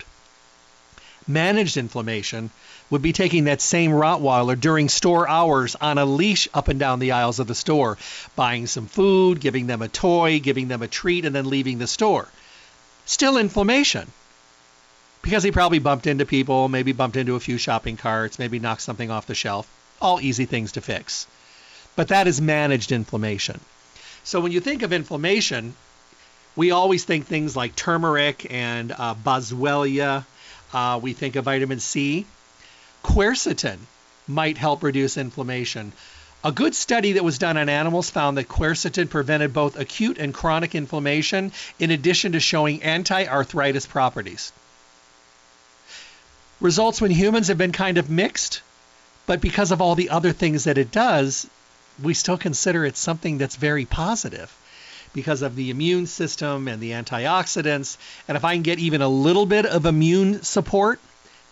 [1.26, 2.50] Managed inflammation
[2.90, 6.98] would be taking that same Rottweiler during store hours on a leash up and down
[6.98, 7.96] the aisles of the store,
[8.34, 11.86] buying some food, giving them a toy, giving them a treat, and then leaving the
[11.86, 12.28] store.
[13.06, 14.10] Still inflammation.
[15.22, 18.82] Because he probably bumped into people, maybe bumped into a few shopping carts, maybe knocked
[18.82, 19.68] something off the shelf.
[20.00, 21.26] All easy things to fix.
[21.94, 23.60] But that is managed inflammation.
[24.24, 25.74] So when you think of inflammation,
[26.56, 30.24] we always think things like turmeric and uh, boswellia.
[30.72, 32.26] Uh, we think of vitamin C.
[33.04, 33.78] Quercetin
[34.26, 35.92] might help reduce inflammation.
[36.44, 40.34] A good study that was done on animals found that quercetin prevented both acute and
[40.34, 44.52] chronic inflammation, in addition to showing anti arthritis properties.
[46.60, 48.62] Results when humans have been kind of mixed,
[49.26, 51.46] but because of all the other things that it does,
[52.02, 54.52] we still consider it something that's very positive
[55.14, 57.96] because of the immune system and the antioxidants.
[58.28, 61.00] And if I can get even a little bit of immune support,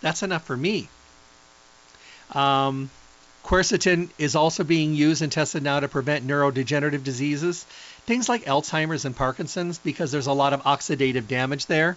[0.00, 0.88] that's enough for me.
[2.32, 2.90] Um,
[3.44, 7.64] quercetin is also being used and tested now to prevent neurodegenerative diseases,
[8.06, 11.96] things like Alzheimer's and Parkinson's, because there's a lot of oxidative damage there.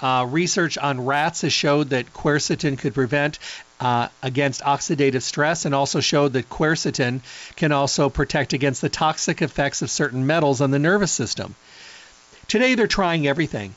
[0.00, 3.38] Uh, research on rats has showed that quercetin could prevent
[3.80, 7.20] uh, against oxidative stress and also showed that quercetin
[7.56, 11.54] can also protect against the toxic effects of certain metals on the nervous system.
[12.46, 13.74] Today, they're trying everything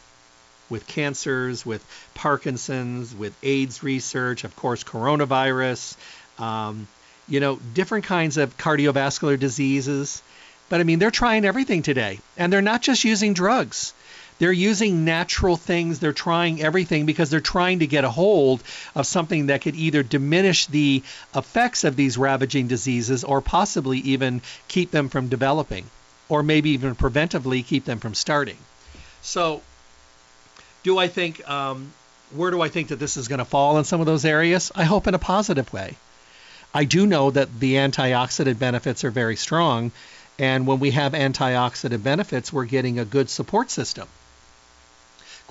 [0.69, 1.85] with cancers, with
[2.15, 5.95] Parkinson's, with AIDS research, of course, coronavirus,
[6.39, 6.87] um,
[7.27, 10.21] you know, different kinds of cardiovascular diseases.
[10.69, 12.19] But I mean, they're trying everything today.
[12.37, 13.93] And they're not just using drugs.
[14.39, 16.00] They're using natural things.
[16.00, 18.63] They're trying everything because they're trying to get a hold
[18.96, 21.04] of something that could either diminish the
[21.36, 25.86] effects of these ravaging diseases or possibly even keep them from developing
[26.30, 28.58] or maybe even preventively keep them from starting.
[29.22, 29.62] So
[30.84, 31.93] do I think um,
[32.32, 34.72] where do I think that this is going to fall in some of those areas?
[34.76, 35.96] I hope in a positive way.
[36.74, 39.91] I do know that the antioxidant benefits are very strong,
[40.39, 44.08] and when we have antioxidant benefits, we're getting a good support system.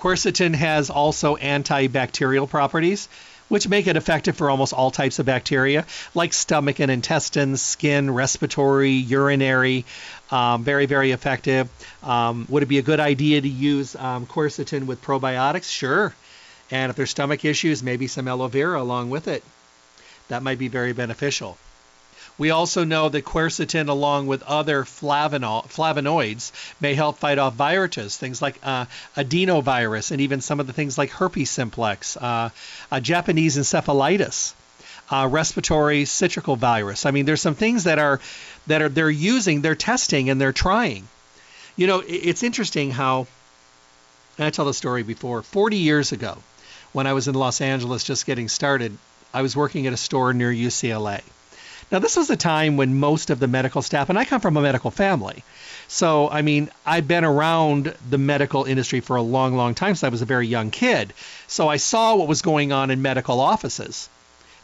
[0.03, 3.07] Quercetin has also antibacterial properties,
[3.47, 8.13] which make it effective for almost all types of bacteria, like stomach and intestines, skin,
[8.13, 9.85] respiratory, urinary.
[10.29, 11.69] Um, very, very effective.
[12.03, 15.71] Um, would it be a good idea to use um, quercetin with probiotics?
[15.71, 16.13] Sure.
[16.69, 19.41] And if there's stomach issues, maybe some aloe vera along with it.
[20.27, 21.57] That might be very beneficial.
[22.43, 26.51] We also know that quercetin, along with other flavonoids,
[26.81, 30.97] may help fight off viruses, things like uh, adenovirus, and even some of the things
[30.97, 32.49] like herpes simplex, uh,
[33.01, 34.55] Japanese encephalitis,
[35.09, 37.05] uh, respiratory syncytial virus.
[37.05, 38.19] I mean, there's some things that are
[38.67, 41.07] that are they're using, they're testing, and they're trying.
[41.77, 43.27] You know, it's interesting how
[44.37, 45.43] and I tell the story before.
[45.43, 46.39] 40 years ago,
[46.91, 48.97] when I was in Los Angeles just getting started,
[49.33, 51.21] I was working at a store near UCLA.
[51.93, 54.57] Now, this was a time when most of the medical staff, and I come from
[54.57, 55.43] a medical family.
[55.87, 60.03] So, I mean, I've been around the medical industry for a long, long time since
[60.03, 61.13] I was a very young kid.
[61.45, 64.09] So I saw what was going on in medical offices.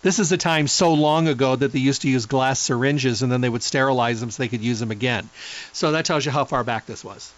[0.02, 3.32] This is a time so long ago that they used to use glass syringes and
[3.32, 5.30] then they would sterilize them so they could use them again.
[5.72, 7.32] So that tells you how far back this was.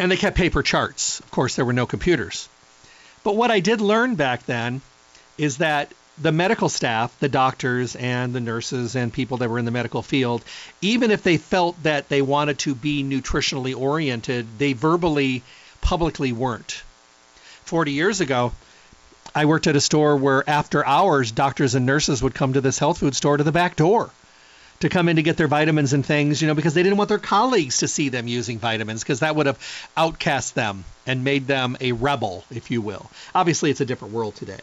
[0.00, 1.20] And they kept paper charts.
[1.20, 2.48] Of course, there were no computers.
[3.22, 4.80] But what I did learn back then
[5.38, 9.64] is that the medical staff, the doctors and the nurses and people that were in
[9.64, 10.44] the medical field,
[10.80, 15.42] even if they felt that they wanted to be nutritionally oriented, they verbally,
[15.80, 16.82] publicly weren't.
[17.64, 18.52] 40 years ago,
[19.34, 22.78] I worked at a store where after hours, doctors and nurses would come to this
[22.78, 24.10] health food store to the back door
[24.80, 27.08] to come in to get their vitamins and things, you know, because they didn't want
[27.08, 29.58] their colleagues to see them using vitamins because that would have
[29.96, 33.10] outcast them and made them a rebel, if you will.
[33.34, 34.60] Obviously, it's a different world today.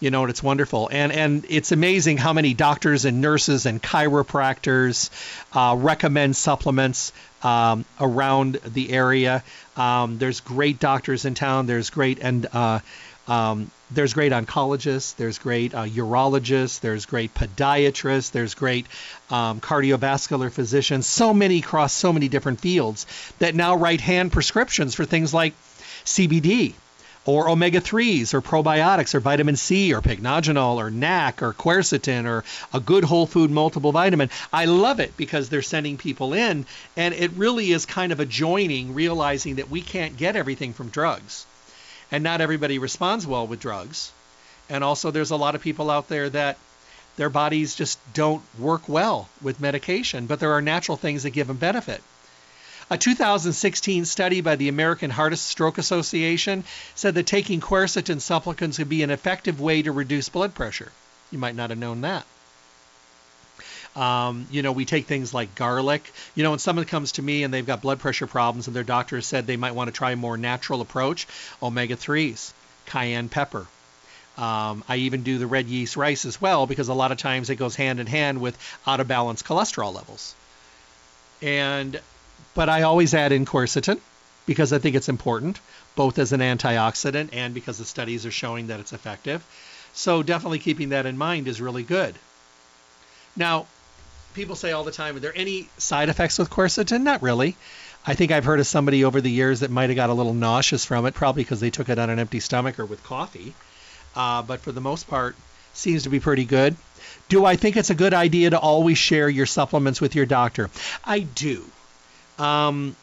[0.00, 0.88] You know, and it's wonderful.
[0.90, 5.10] And and it's amazing how many doctors and nurses and chiropractors
[5.52, 9.44] uh, recommend supplements um, around the area.
[9.76, 11.66] Um, there's great doctors in town.
[11.66, 12.80] There's great and uh,
[13.28, 18.86] um, there's great oncologists, there's great uh, urologists, there's great podiatrists, there's great
[19.30, 23.06] um, cardiovascular physicians, so many across so many different fields
[23.38, 25.54] that now write hand prescriptions for things like
[26.04, 26.74] CBD
[27.26, 32.44] or omega 3s or probiotics or vitamin C or pycnogenol or NAC or quercetin or
[32.72, 34.30] a good whole food multiple vitamin.
[34.52, 38.26] I love it because they're sending people in and it really is kind of a
[38.26, 41.46] joining realizing that we can't get everything from drugs
[42.10, 44.12] and not everybody responds well with drugs.
[44.68, 46.56] And also, there's a lot of people out there that
[47.16, 51.48] their bodies just don't work well with medication, but there are natural things that give
[51.48, 52.02] them benefit.
[52.92, 56.64] A 2016 study by the American Heart Stroke Association
[56.96, 60.90] said that taking quercetin supplements could be an effective way to reduce blood pressure.
[61.30, 62.26] You might not have known that.
[63.94, 66.12] Um, you know, we take things like garlic.
[66.34, 68.82] You know, when someone comes to me and they've got blood pressure problems and their
[68.82, 71.28] doctor has said they might want to try a more natural approach,
[71.62, 72.52] omega 3s,
[72.86, 73.68] cayenne pepper.
[74.36, 77.50] Um, I even do the red yeast rice as well because a lot of times
[77.50, 80.34] it goes hand in hand with out of balance cholesterol levels.
[81.40, 82.00] And
[82.54, 84.00] but I always add in quercetin
[84.46, 85.60] because I think it's important,
[85.94, 89.44] both as an antioxidant and because the studies are showing that it's effective.
[89.92, 92.14] So definitely keeping that in mind is really good.
[93.36, 93.66] Now,
[94.34, 97.02] people say all the time, are there any side effects with quercetin?
[97.02, 97.56] Not really.
[98.06, 100.34] I think I've heard of somebody over the years that might have got a little
[100.34, 103.54] nauseous from it, probably because they took it on an empty stomach or with coffee.
[104.16, 105.36] Uh, but for the most part,
[105.74, 106.76] seems to be pretty good.
[107.28, 110.70] Do I think it's a good idea to always share your supplements with your doctor?
[111.04, 111.64] I do.
[112.40, 112.96] Um,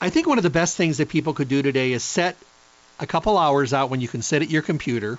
[0.00, 2.36] I think one of the best things that people could do today is set
[2.98, 5.18] a couple hours out when you can sit at your computer,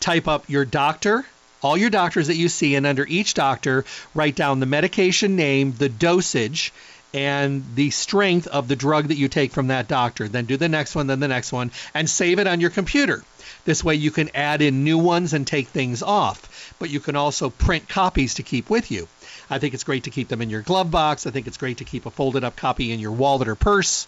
[0.00, 1.24] type up your doctor,
[1.62, 5.72] all your doctors that you see, and under each doctor, write down the medication name,
[5.72, 6.72] the dosage,
[7.14, 10.28] and the strength of the drug that you take from that doctor.
[10.28, 13.24] Then do the next one, then the next one, and save it on your computer.
[13.64, 17.16] This way you can add in new ones and take things off, but you can
[17.16, 19.08] also print copies to keep with you.
[19.48, 21.26] I think it's great to keep them in your glove box.
[21.26, 24.06] I think it's great to keep a folded up copy in your wallet or purse.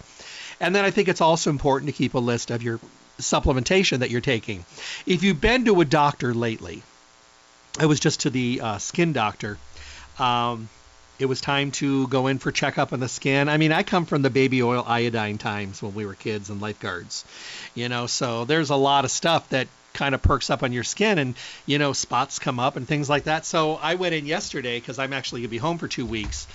[0.60, 2.80] And then I think it's also important to keep a list of your
[3.20, 4.64] supplementation that you're taking.
[5.06, 6.82] If you've been to a doctor lately,
[7.78, 9.58] I was just to the uh, skin doctor.
[10.18, 10.68] Um,
[11.18, 13.48] it was time to go in for checkup on the skin.
[13.48, 16.60] I mean, I come from the baby oil iodine times when we were kids and
[16.60, 17.24] lifeguards,
[17.74, 19.66] you know, so there's a lot of stuff that
[19.98, 21.34] kind of perks up on your skin and,
[21.66, 23.44] you know, spots come up and things like that.
[23.44, 26.46] So I went in yesterday because I'm actually to be home for two weeks.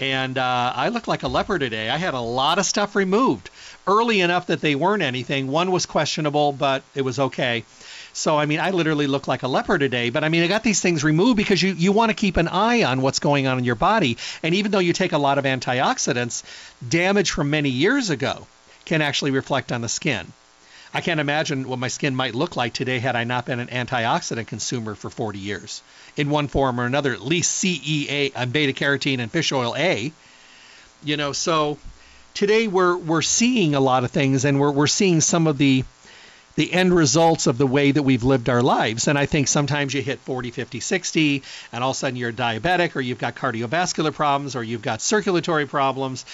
[0.00, 1.88] And uh, I look like a leper today.
[1.88, 3.50] I had a lot of stuff removed
[3.86, 5.46] early enough that they weren't anything.
[5.46, 7.64] One was questionable, but it was okay.
[8.12, 10.10] So I mean, I literally look like a leper today.
[10.10, 12.48] But I mean, I got these things removed because you you want to keep an
[12.48, 14.16] eye on what's going on in your body.
[14.42, 16.42] And even though you take a lot of antioxidants,
[16.86, 18.46] damage from many years ago
[18.86, 20.32] can actually reflect on the skin.
[20.96, 23.68] I can't imagine what my skin might look like today had I not been an
[23.68, 25.82] antioxidant consumer for 40 years
[26.16, 30.10] in one form or another, at least CEA, uh, beta carotene, and fish oil A.
[31.04, 31.76] You know, so
[32.32, 35.84] today we're we're seeing a lot of things, and we're we're seeing some of the
[36.54, 39.06] the end results of the way that we've lived our lives.
[39.06, 42.32] And I think sometimes you hit 40, 50, 60, and all of a sudden you're
[42.32, 46.24] diabetic, or you've got cardiovascular problems, or you've got circulatory problems.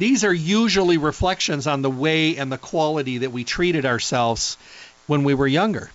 [0.00, 4.56] These are usually reflections on the way and the quality that we treated ourselves
[5.06, 5.90] when we were younger.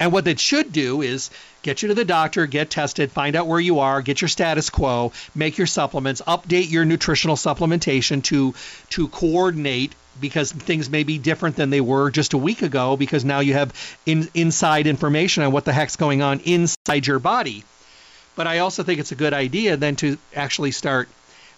[0.00, 1.28] And what that should do is
[1.60, 4.70] get you to the doctor, get tested, find out where you are, get your status
[4.70, 8.54] quo, make your supplements, update your nutritional supplementation to
[8.90, 13.26] to coordinate because things may be different than they were just a week ago because
[13.26, 13.74] now you have
[14.06, 17.62] in, inside information on what the heck's going on inside your body.
[18.36, 21.10] But I also think it's a good idea then to actually start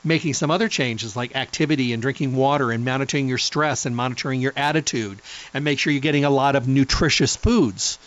[0.04, 4.40] making some other changes like activity and drinking water and monitoring your stress and monitoring
[4.40, 5.20] your attitude
[5.52, 7.98] and make sure you're getting a lot of nutritious foods.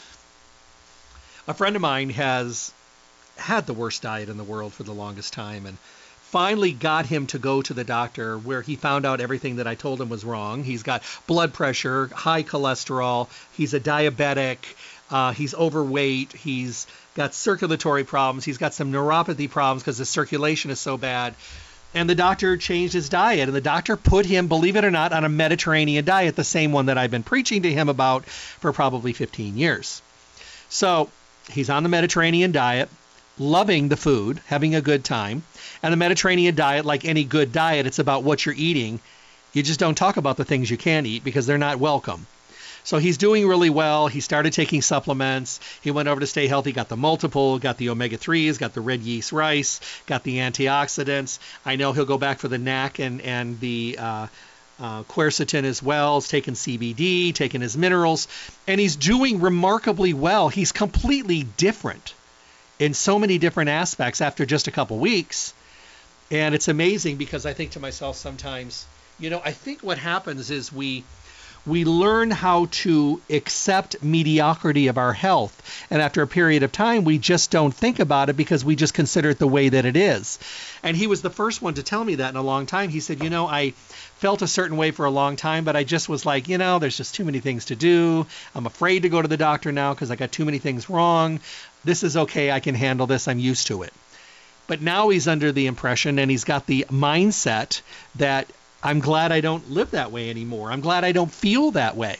[1.47, 2.71] A friend of mine has
[3.35, 5.77] had the worst diet in the world for the longest time and
[6.31, 9.75] finally got him to go to the doctor where he found out everything that I
[9.75, 10.63] told him was wrong.
[10.63, 14.59] He's got blood pressure, high cholesterol, he's a diabetic,
[15.09, 20.71] uh, he's overweight, he's got circulatory problems, he's got some neuropathy problems because his circulation
[20.71, 21.35] is so bad.
[21.93, 25.11] And the doctor changed his diet, and the doctor put him, believe it or not,
[25.11, 28.71] on a Mediterranean diet, the same one that I've been preaching to him about for
[28.71, 30.01] probably 15 years.
[30.69, 31.09] So
[31.51, 32.89] he's on the Mediterranean diet
[33.37, 35.43] loving the food, having a good time.
[35.83, 38.99] And the Mediterranean diet, like any good diet, it's about what you're eating.
[39.51, 42.25] You just don't talk about the things you can't eat because they're not welcome.
[42.83, 44.07] So he's doing really well.
[44.07, 45.59] He started taking supplements.
[45.81, 48.81] He went over to Stay Healthy, got the multiple, got the omega 3s, got the
[48.81, 51.39] red yeast rice, got the antioxidants.
[51.65, 54.27] I know he'll go back for the NAC and, and the uh,
[54.79, 56.19] uh, quercetin as well.
[56.19, 58.27] He's taken CBD, taken his minerals,
[58.67, 60.49] and he's doing remarkably well.
[60.49, 62.13] He's completely different
[62.79, 65.53] in so many different aspects after just a couple weeks.
[66.31, 68.85] And it's amazing because I think to myself sometimes,
[69.19, 71.03] you know, I think what happens is we
[71.65, 75.85] we learn how to accept mediocrity of our health.
[75.89, 78.93] And after a period of time, we just don't think about it because we just
[78.93, 80.39] consider it the way that it is.
[80.81, 82.89] And he was the first one to tell me that in a long time.
[82.89, 83.71] He said, You know, I
[84.21, 86.79] felt a certain way for a long time, but I just was like, you know,
[86.79, 88.25] there's just too many things to do.
[88.53, 91.39] I'm afraid to go to the doctor now because I got too many things wrong.
[91.83, 92.51] This is okay.
[92.51, 93.27] I can handle this.
[93.27, 93.93] I'm used to it.
[94.67, 97.81] But now he's under the impression and he's got the mindset
[98.15, 98.47] that
[98.83, 100.71] I'm glad I don't live that way anymore.
[100.71, 102.17] I'm glad I don't feel that way.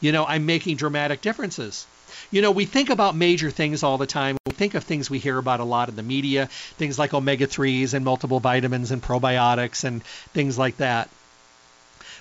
[0.00, 1.86] You know, I'm making dramatic differences.
[2.30, 4.36] You know, we think about major things all the time.
[4.46, 7.46] We think of things we hear about a lot in the media, things like omega
[7.46, 11.08] 3s and multiple vitamins and probiotics and things like that.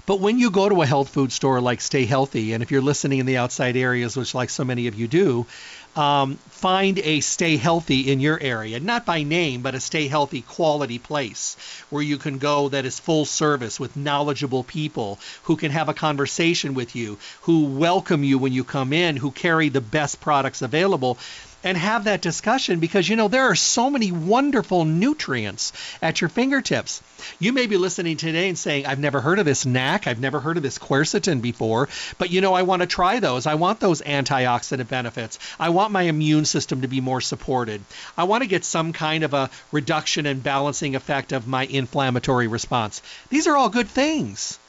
[0.05, 2.81] But when you go to a health food store like Stay Healthy, and if you're
[2.81, 5.47] listening in the outside areas, which like so many of you do,
[5.95, 10.41] um, find a stay healthy in your area, not by name, but a stay healthy
[10.41, 11.55] quality place
[11.89, 15.93] where you can go that is full service with knowledgeable people who can have a
[15.93, 20.61] conversation with you, who welcome you when you come in, who carry the best products
[20.61, 21.17] available
[21.65, 26.29] and have that discussion because you know there are so many wonderful nutrients at your
[26.29, 27.01] fingertips.
[27.39, 30.39] You may be listening today and saying, I've never heard of this NAC, I've never
[30.39, 31.89] heard of this quercetin before,
[32.19, 33.47] but you know, I want to try those.
[33.47, 35.39] I want those antioxidant benefits.
[35.59, 37.81] I want my immune system to be more supported.
[38.15, 42.47] I want to get some kind of a reduction and balancing effect of my inflammatory
[42.47, 43.01] response.
[43.29, 44.59] These are all good things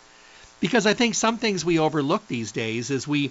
[0.61, 3.31] because I think some things we overlook these days is we,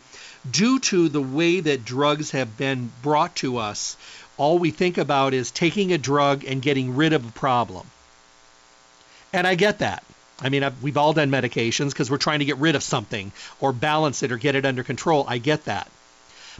[0.49, 3.97] due to the way that drugs have been brought to us,
[4.37, 7.87] all we think about is taking a drug and getting rid of a problem.
[9.33, 10.03] And I get that.
[10.39, 13.31] I mean, I've, we've all done medications because we're trying to get rid of something
[13.61, 15.25] or balance it or get it under control.
[15.27, 15.89] I get that.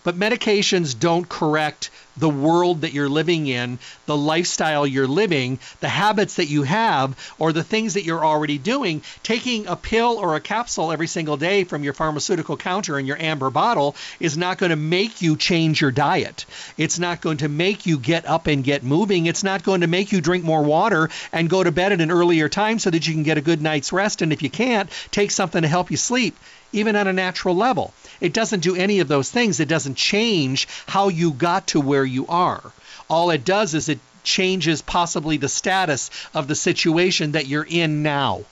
[0.06, 5.90] But medications don't correct the world that you're living in, the lifestyle you're living, the
[5.90, 9.02] habits that you have, or the things that you're already doing.
[9.24, 13.20] Taking a pill or a capsule every single day from your pharmaceutical counter in your
[13.20, 16.46] amber bottle is not going to make you change your diet.
[16.78, 19.26] It's not going to make you get up and get moving.
[19.26, 22.12] It's not going to make you drink more water and go to bed at an
[22.12, 24.22] earlier time so that you can get a good night's rest.
[24.22, 26.38] And if you can't, take something to help you sleep
[26.72, 27.94] even on a natural level.
[28.22, 29.60] It doesn't do any of those things.
[29.60, 32.62] It doesn't change how you got to where you are.
[33.10, 38.04] All it does is it changes possibly the status of the situation that you're in
[38.04, 38.44] now.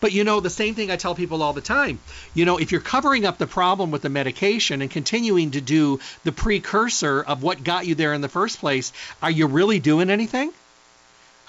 [0.00, 1.98] But you know, the same thing I tell people all the time.
[2.32, 6.00] You know, if you're covering up the problem with the medication and continuing to do
[6.24, 8.92] the precursor of what got you there in the first place,
[9.22, 10.52] are you really doing anything?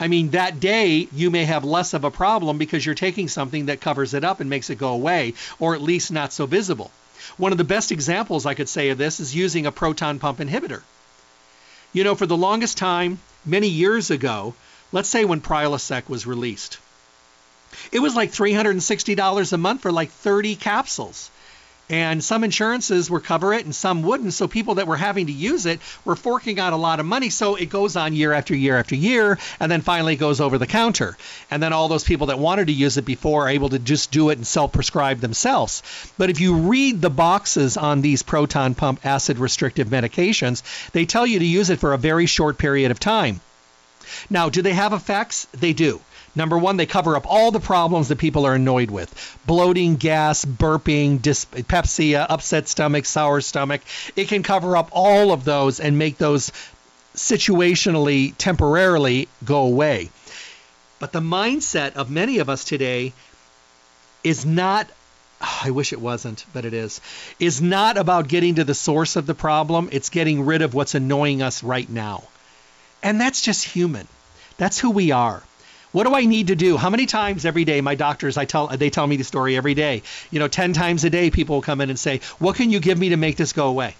[0.01, 3.67] I mean, that day you may have less of a problem because you're taking something
[3.67, 6.89] that covers it up and makes it go away, or at least not so visible.
[7.37, 10.39] One of the best examples I could say of this is using a proton pump
[10.39, 10.81] inhibitor.
[11.93, 14.55] You know, for the longest time, many years ago,
[14.91, 16.79] let's say when Prilosec was released,
[17.91, 21.29] it was like $360 a month for like 30 capsules
[21.91, 24.33] and some insurances would cover it and some wouldn't.
[24.33, 27.29] So people that were having to use it were forking out a lot of money.
[27.29, 30.57] So it goes on year after year after year, and then finally it goes over
[30.57, 31.17] the counter.
[31.51, 34.09] And then all those people that wanted to use it before are able to just
[34.11, 35.83] do it and self prescribe themselves.
[36.17, 40.63] But if you read the boxes on these proton pump acid restrictive medications,
[40.93, 43.41] they tell you to use it for a very short period of time.
[44.29, 45.47] Now, do they have effects?
[45.53, 45.99] They do.
[46.33, 50.45] Number one, they cover up all the problems that people are annoyed with bloating, gas,
[50.45, 53.81] burping, dyspepsia, uh, upset stomach, sour stomach.
[54.15, 56.51] It can cover up all of those and make those
[57.15, 60.09] situationally, temporarily go away.
[60.99, 63.13] But the mindset of many of us today
[64.23, 64.87] is not
[65.63, 67.01] I wish it wasn't, but it is,
[67.39, 69.89] is not about getting to the source of the problem.
[69.91, 72.23] It's getting rid of what's annoying us right now.
[73.03, 74.07] And that's just human.
[74.57, 75.41] That's who we are.
[75.91, 76.77] What do I need to do?
[76.77, 79.73] How many times every day my doctors I tell they tell me the story every
[79.73, 80.03] day.
[80.31, 82.79] You know, 10 times a day people will come in and say, "What can you
[82.79, 83.95] give me to make this go away?"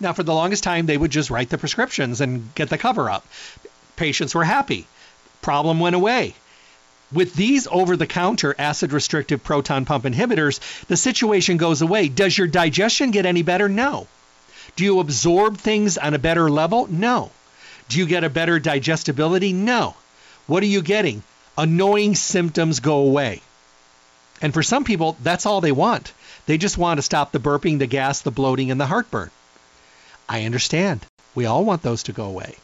[0.00, 3.08] Now, for the longest time they would just write the prescriptions and get the cover
[3.10, 3.24] up.
[3.96, 4.86] Patients were happy.
[5.42, 6.34] Problem went away.
[7.12, 12.08] With these over the counter acid restrictive proton pump inhibitors, the situation goes away.
[12.08, 13.68] Does your digestion get any better?
[13.68, 14.08] No.
[14.76, 16.86] Do you absorb things on a better level?
[16.90, 17.30] No.
[17.88, 19.52] Do you get a better digestibility?
[19.52, 19.94] No.
[20.48, 21.22] What are you getting?
[21.56, 23.42] Annoying symptoms go away.
[24.40, 26.12] And for some people, that's all they want.
[26.46, 29.30] They just want to stop the burping, the gas, the bloating, and the heartburn.
[30.26, 31.04] I understand.
[31.34, 32.56] We all want those to go away.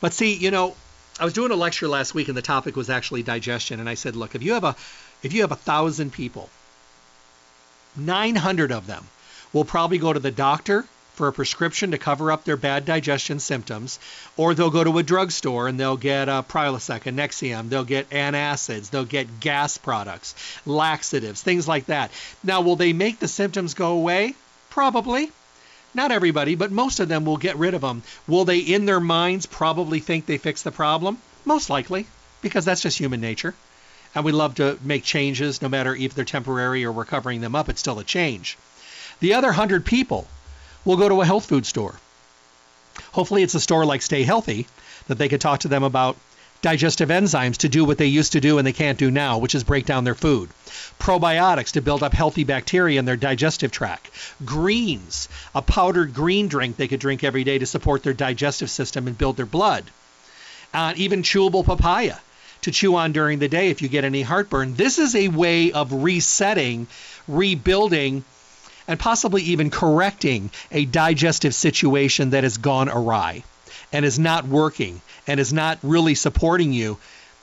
[0.00, 0.74] But see, you know,
[1.20, 3.78] I was doing a lecture last week and the topic was actually digestion.
[3.78, 4.76] And I said, look, if you have a
[5.22, 6.50] if you have a thousand people,
[7.96, 9.06] 900 of them
[9.52, 10.86] will probably go to the doctor
[11.16, 13.98] for a prescription to cover up their bad digestion symptoms,
[14.36, 18.10] or they'll go to a drugstore and they'll get a Prilosec, a Nexium, they'll get
[18.10, 20.34] antacids, they'll get gas products,
[20.66, 22.10] laxatives, things like that.
[22.44, 24.34] Now, will they make the symptoms go away?
[24.68, 25.32] Probably.
[25.94, 28.02] Not everybody, but most of them will get rid of them.
[28.28, 31.16] Will they, in their minds, probably think they fixed the problem?
[31.46, 32.06] Most likely,
[32.42, 33.54] because that's just human nature.
[34.14, 37.54] And we love to make changes, no matter if they're temporary or we're covering them
[37.54, 38.58] up, it's still a change.
[39.20, 40.26] The other 100 people
[40.86, 41.94] will go to a health food store.
[43.12, 44.66] Hopefully, it's a store like Stay Healthy
[45.08, 46.16] that they could talk to them about
[46.62, 49.54] digestive enzymes to do what they used to do and they can't do now, which
[49.54, 50.48] is break down their food.
[50.98, 54.10] Probiotics to build up healthy bacteria in their digestive tract.
[54.44, 59.06] Greens, a powdered green drink they could drink every day to support their digestive system
[59.06, 59.84] and build their blood.
[60.72, 62.16] Uh, even chewable papaya
[62.62, 64.74] to chew on during the day if you get any heartburn.
[64.74, 66.86] This is a way of resetting,
[67.28, 68.24] rebuilding,
[68.88, 73.42] and possibly even correcting a digestive situation that has gone awry
[73.92, 76.98] and is not working and is not really supporting you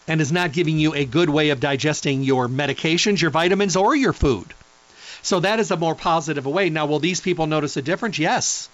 [0.08, 3.96] and is not giving you a good way of digesting your medications, your vitamins, or
[3.96, 4.54] your food.
[5.22, 6.70] So that is a more positive way.
[6.70, 8.20] Now, will these people notice a difference?
[8.20, 8.68] Yes.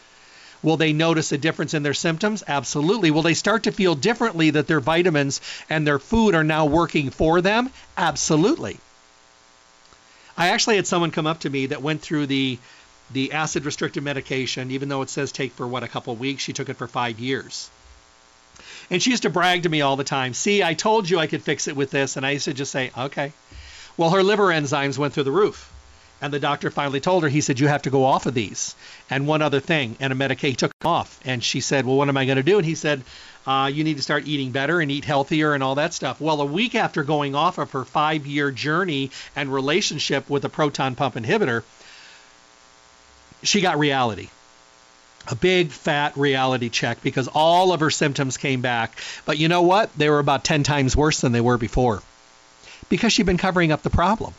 [0.62, 2.44] Will they notice a difference in their symptoms?
[2.48, 3.12] Absolutely.
[3.12, 5.40] Will they start to feel differently that their vitamins
[5.70, 7.70] and their food are now working for them?
[7.96, 8.80] Absolutely.
[10.40, 12.58] I actually had someone come up to me that went through the
[13.12, 16.54] the acid restricted medication, even though it says take for what a couple weeks, she
[16.54, 17.70] took it for five years.
[18.90, 21.28] And she used to brag to me all the time, see, I told you I
[21.28, 22.18] could fix it with this.
[22.18, 23.34] And I used to just say, okay.
[23.98, 25.69] Well, her liver enzymes went through the roof.
[26.22, 28.76] And the doctor finally told her, he said, you have to go off of these.
[29.10, 31.20] And one other thing, and a Medicaid took off.
[31.24, 32.58] And she said, well, what am I going to do?
[32.58, 33.04] And he said,
[33.48, 36.20] uh, you need to start eating better and eat healthier and all that stuff.
[36.20, 40.50] Well, a week after going off of her five year journey and relationship with a
[40.50, 41.64] proton pump inhibitor,
[43.42, 44.30] she got reality
[45.28, 48.98] a big fat reality check because all of her symptoms came back.
[49.26, 49.96] But you know what?
[49.98, 52.02] They were about 10 times worse than they were before
[52.90, 54.34] because she'd been covering up the problem.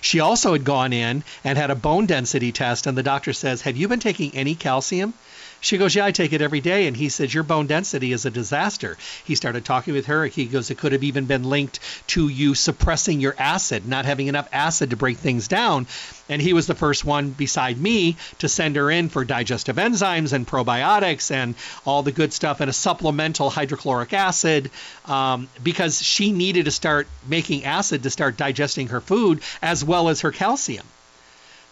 [0.00, 3.62] She also had gone in and had a bone density test, and the doctor says,
[3.62, 5.14] Have you been taking any calcium?
[5.60, 6.86] She goes, Yeah, I take it every day.
[6.86, 8.96] And he says, Your bone density is a disaster.
[9.24, 10.26] He started talking with her.
[10.26, 14.28] He goes, It could have even been linked to you suppressing your acid, not having
[14.28, 15.86] enough acid to break things down.
[16.28, 20.32] And he was the first one beside me to send her in for digestive enzymes
[20.32, 21.54] and probiotics and
[21.84, 24.70] all the good stuff and a supplemental hydrochloric acid
[25.06, 30.08] um, because she needed to start making acid to start digesting her food as well
[30.08, 30.86] as her calcium.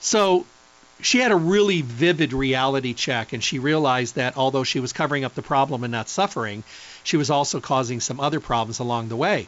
[0.00, 0.44] So
[1.00, 5.24] she had a really vivid reality check and she realized that although she was covering
[5.24, 6.64] up the problem and not suffering,
[7.04, 9.46] she was also causing some other problems along the way.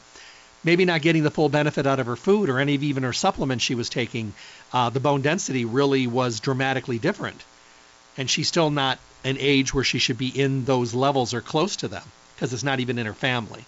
[0.63, 3.13] Maybe not getting the full benefit out of her food or any of even her
[3.13, 4.35] supplements she was taking,
[4.73, 7.43] uh, the bone density really was dramatically different.
[8.17, 11.77] And she's still not an age where she should be in those levels or close
[11.77, 13.65] to them because it's not even in her family.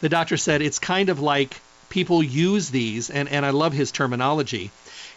[0.00, 3.90] The doctor said it's kind of like people use these, and, and I love his
[3.90, 4.70] terminology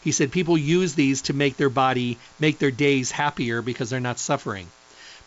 [0.04, 4.00] he said people use these to make their body, make their days happier because they're
[4.00, 4.68] not suffering.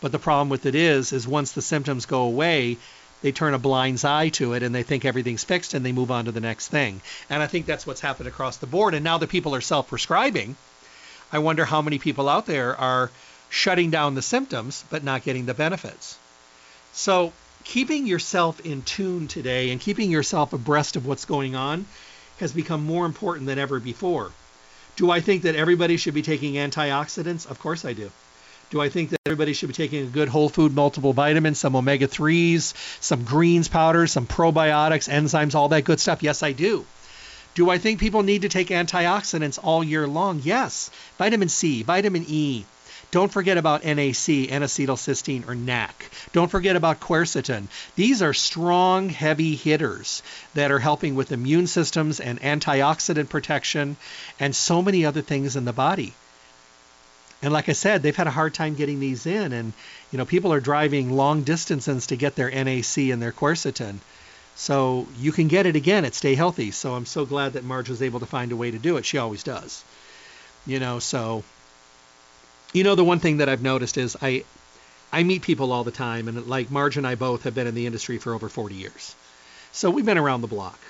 [0.00, 2.76] But the problem with it is, is once the symptoms go away,
[3.22, 6.10] they turn a blind eye to it and they think everything's fixed and they move
[6.10, 7.00] on to the next thing.
[7.30, 8.94] And I think that's what's happened across the board.
[8.94, 10.56] And now that people are self prescribing,
[11.32, 13.10] I wonder how many people out there are
[13.48, 16.18] shutting down the symptoms but not getting the benefits.
[16.92, 17.32] So,
[17.64, 21.86] keeping yourself in tune today and keeping yourself abreast of what's going on
[22.40, 24.32] has become more important than ever before.
[24.96, 27.50] Do I think that everybody should be taking antioxidants?
[27.50, 28.10] Of course I do.
[28.70, 31.76] Do I think that everybody should be taking a good whole food multiple vitamins, some
[31.76, 36.22] omega 3s, some greens powders, some probiotics, enzymes, all that good stuff?
[36.22, 36.86] Yes, I do.
[37.54, 40.40] Do I think people need to take antioxidants all year long?
[40.42, 40.90] Yes.
[41.18, 42.64] Vitamin C, vitamin E,
[43.14, 46.10] don't forget about NAC, N-acetylcysteine, or NAC.
[46.32, 47.68] Don't forget about quercetin.
[47.94, 53.96] These are strong, heavy hitters that are helping with immune systems and antioxidant protection
[54.40, 56.12] and so many other things in the body.
[57.40, 59.52] And like I said, they've had a hard time getting these in.
[59.52, 59.74] And,
[60.10, 63.98] you know, people are driving long distances to get their NAC and their quercetin.
[64.56, 66.72] So you can get it again at Stay Healthy.
[66.72, 69.04] So I'm so glad that Marge was able to find a way to do it.
[69.04, 69.84] She always does.
[70.66, 71.44] You know, so
[72.74, 74.42] You know, the one thing that I've noticed is I
[75.12, 77.76] I meet people all the time, and like Marge and I both have been in
[77.76, 79.14] the industry for over 40 years.
[79.70, 80.80] So we've been around the block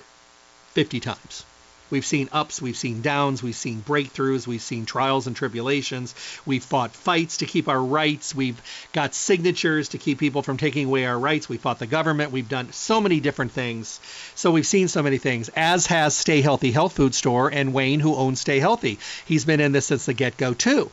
[0.72, 1.44] 50 times.
[1.90, 6.14] We've seen ups, we've seen downs, we've seen breakthroughs, we've seen trials and tribulations.
[6.46, 8.34] We've fought fights to keep our rights.
[8.34, 8.58] We've
[8.94, 11.50] got signatures to keep people from taking away our rights.
[11.50, 12.32] We fought the government.
[12.32, 14.00] We've done so many different things.
[14.34, 18.00] So we've seen so many things, as has Stay Healthy Health Food Store and Wayne,
[18.00, 18.98] who owns Stay Healthy.
[19.26, 20.90] He's been in this since the get go, too.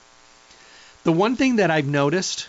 [1.04, 2.48] The one thing that I've noticed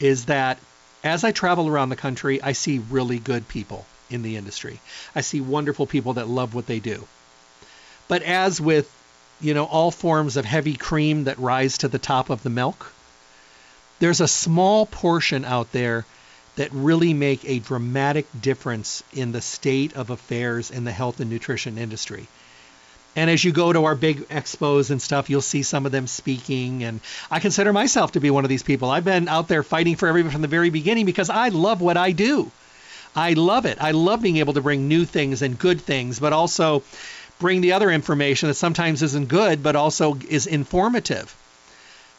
[0.00, 0.58] is that
[1.04, 4.80] as I travel around the country, I see really good people in the industry.
[5.14, 7.06] I see wonderful people that love what they do.
[8.08, 8.90] But as with,
[9.40, 12.92] you know, all forms of heavy cream that rise to the top of the milk,
[14.00, 16.04] there's a small portion out there
[16.56, 21.30] that really make a dramatic difference in the state of affairs in the health and
[21.30, 22.26] nutrition industry.
[23.14, 26.06] And as you go to our big expos and stuff, you'll see some of them
[26.06, 26.82] speaking.
[26.82, 27.00] And
[27.30, 28.90] I consider myself to be one of these people.
[28.90, 31.98] I've been out there fighting for everyone from the very beginning because I love what
[31.98, 32.50] I do.
[33.14, 33.76] I love it.
[33.80, 36.82] I love being able to bring new things and good things, but also
[37.38, 41.34] bring the other information that sometimes isn't good, but also is informative.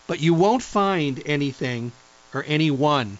[0.05, 1.91] But you won't find anything
[2.35, 3.17] or anyone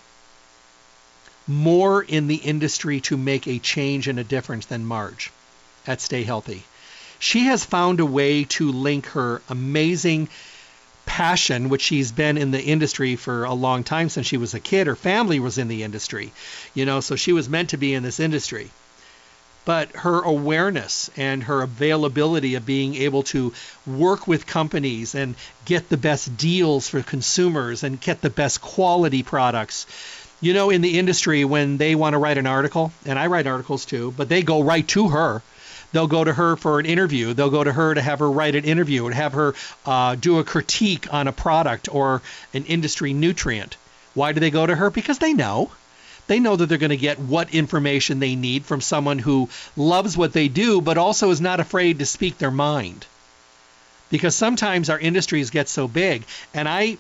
[1.48, 5.32] more in the industry to make a change and a difference than Marge
[5.88, 6.64] at Stay Healthy
[7.24, 10.28] she has found a way to link her amazing
[11.06, 14.60] passion, which she's been in the industry for a long time since she was a
[14.60, 14.88] kid.
[14.88, 16.34] Her family was in the industry,
[16.74, 18.72] you know, so she was meant to be in this industry.
[19.64, 23.54] But her awareness and her availability of being able to
[23.88, 29.24] work with companies and get the best deals for consumers and get the best quality
[29.24, 29.88] products.
[30.42, 33.48] You know, in the industry, when they want to write an article, and I write
[33.48, 35.42] articles too, but they go right to her
[35.94, 37.34] They'll go to her for an interview.
[37.34, 39.54] They'll go to her to have her write an interview and have her
[39.86, 42.22] uh, do a critique on a product or
[42.54, 43.78] an industry nutrient.
[44.16, 44.90] Why do they go to her?
[44.90, 45.72] Because they know.
[46.28, 50.18] They know that they're going to get what information they need from someone who loves
[50.18, 53.06] what they do, but also is not afraid to speak their mind.
[54.10, 56.24] Because sometimes our industries get so big,
[56.54, 56.98] and I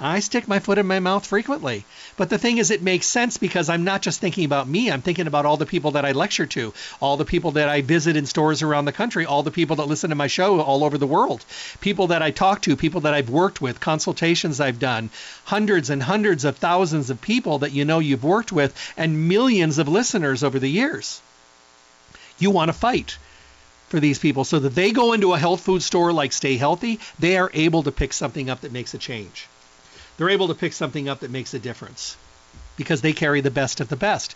[0.00, 1.84] I stick my foot in my mouth frequently.
[2.16, 4.90] But the thing is, it makes sense because I'm not just thinking about me.
[4.90, 7.80] I'm thinking about all the people that I lecture to, all the people that I
[7.80, 10.82] visit in stores around the country, all the people that listen to my show all
[10.82, 11.44] over the world,
[11.80, 15.10] people that I talk to, people that I've worked with, consultations I've done,
[15.44, 19.78] hundreds and hundreds of thousands of people that you know you've worked with, and millions
[19.78, 21.20] of listeners over the years.
[22.40, 23.16] You want to fight
[23.90, 26.98] for these people so that they go into a health food store like Stay Healthy,
[27.20, 29.46] they are able to pick something up that makes a change
[30.16, 32.16] they're able to pick something up that makes a difference
[32.76, 34.34] because they carry the best of the best.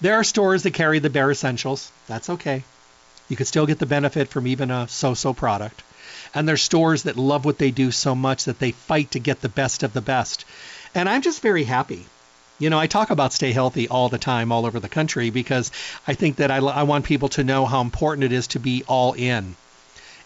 [0.00, 1.90] There are stores that carry the bare essentials.
[2.08, 2.64] That's okay.
[3.28, 5.82] You could still get the benefit from even a so-so product.
[6.34, 9.40] And there's stores that love what they do so much that they fight to get
[9.40, 10.44] the best of the best.
[10.94, 12.06] And I'm just very happy.
[12.58, 15.70] You know, I talk about stay healthy all the time, all over the country, because
[16.06, 18.84] I think that I, I want people to know how important it is to be
[18.86, 19.56] all in.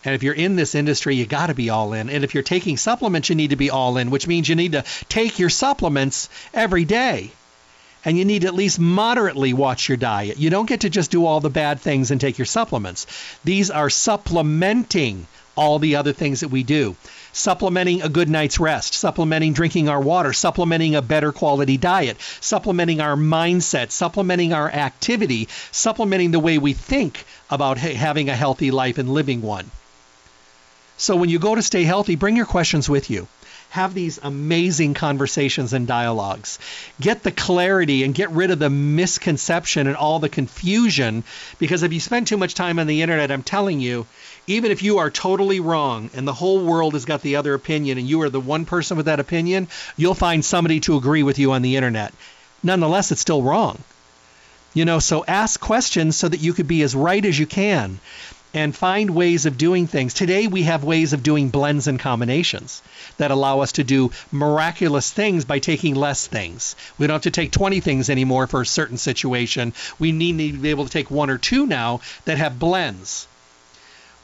[0.07, 2.09] And if you're in this industry, you got to be all in.
[2.09, 4.73] And if you're taking supplements, you need to be all in, which means you need
[4.73, 7.33] to take your supplements every day.
[8.05, 10.39] And you need to at least moderately watch your diet.
[10.39, 13.09] You don't get to just do all the bad things and take your supplements.
[13.43, 15.27] These are supplementing
[15.57, 16.95] all the other things that we do.
[17.33, 23.01] Supplementing a good night's rest, supplementing drinking our water, supplementing a better quality diet, supplementing
[23.01, 28.99] our mindset, supplementing our activity, supplementing the way we think about having a healthy life
[28.99, 29.69] and living one.
[30.99, 33.29] So when you go to stay healthy, bring your questions with you.
[33.71, 36.59] Have these amazing conversations and dialogues.
[37.01, 41.25] Get the clarity and get rid of the misconception and all the confusion.
[41.59, 44.07] Because if you spend too much time on the internet, I'm telling you,
[44.47, 47.99] even if you are totally wrong and the whole world has got the other opinion
[47.99, 51.39] and you are the one person with that opinion, you'll find somebody to agree with
[51.39, 52.15] you on the internet.
[52.63, 53.79] Nonetheless, it's still wrong.
[54.73, 57.99] You know, so ask questions so that you could be as right as you can
[58.57, 60.15] and find ways of doing things.
[60.15, 62.83] Today, we have ways of doing blends and combinations
[63.19, 66.75] that allow us to do miraculous things by taking less things.
[66.97, 69.75] We don't have to take 20 things anymore for a certain situation.
[69.99, 73.29] We need to be able to take one or two now that have blends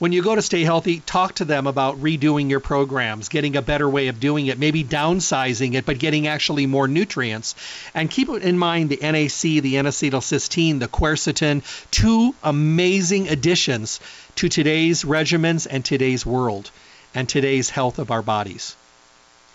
[0.02, 3.62] when you go to Stay Healthy, talk to them about redoing your programs, getting a
[3.62, 7.54] better way of doing it, maybe downsizing it, but getting actually more nutrients.
[7.94, 14.00] And keep in mind the NAC, the N-acetylcysteine, the quercetin, two amazing additions
[14.34, 16.72] to today's regimens and today's world
[17.14, 18.74] and today's health of our bodies.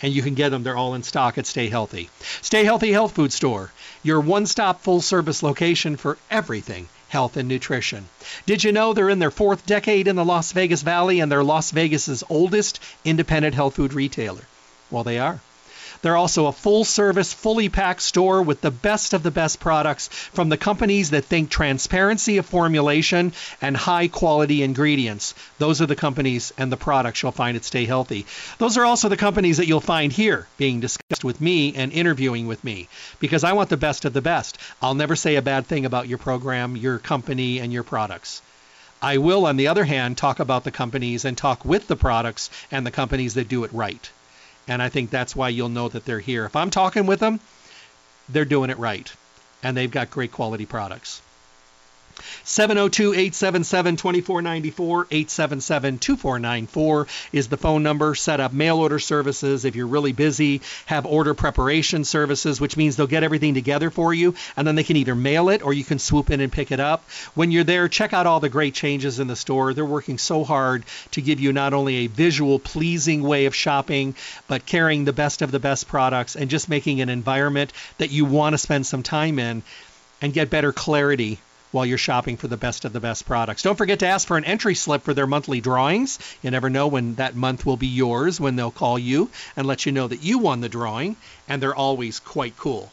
[0.01, 0.63] And you can get them.
[0.63, 2.09] They're all in stock at Stay Healthy.
[2.41, 7.47] Stay Healthy Health Food Store, your one stop full service location for everything health and
[7.47, 8.07] nutrition.
[8.45, 11.43] Did you know they're in their fourth decade in the Las Vegas Valley and they're
[11.43, 14.43] Las Vegas's oldest independent health food retailer?
[14.91, 15.39] Well, they are.
[16.01, 20.07] They're also a full service, fully packed store with the best of the best products
[20.07, 25.33] from the companies that think transparency of formulation and high quality ingredients.
[25.57, 28.25] Those are the companies and the products you'll find at Stay Healthy.
[28.57, 32.47] Those are also the companies that you'll find here being discussed with me and interviewing
[32.47, 32.87] with me
[33.19, 34.57] because I want the best of the best.
[34.81, 38.41] I'll never say a bad thing about your program, your company, and your products.
[39.01, 42.49] I will, on the other hand, talk about the companies and talk with the products
[42.71, 44.09] and the companies that do it right.
[44.67, 46.45] And I think that's why you'll know that they're here.
[46.45, 47.39] If I'm talking with them,
[48.29, 49.11] they're doing it right.
[49.63, 51.21] And they've got great quality products.
[52.45, 58.15] 702-877-2494, 877-2494 is the phone number.
[58.15, 60.61] Set up mail order services if you're really busy.
[60.85, 64.83] Have order preparation services, which means they'll get everything together for you, and then they
[64.83, 67.03] can either mail it or you can swoop in and pick it up.
[67.35, 69.73] When you're there, check out all the great changes in the store.
[69.73, 74.15] They're working so hard to give you not only a visual, pleasing way of shopping,
[74.47, 78.25] but carrying the best of the best products and just making an environment that you
[78.25, 79.63] want to spend some time in
[80.21, 81.39] and get better clarity
[81.71, 83.63] while you're shopping for the best of the best products.
[83.63, 86.19] Don't forget to ask for an entry slip for their monthly drawings.
[86.41, 89.85] You never know when that month will be yours when they'll call you and let
[89.85, 91.15] you know that you won the drawing,
[91.47, 92.91] and they're always quite cool.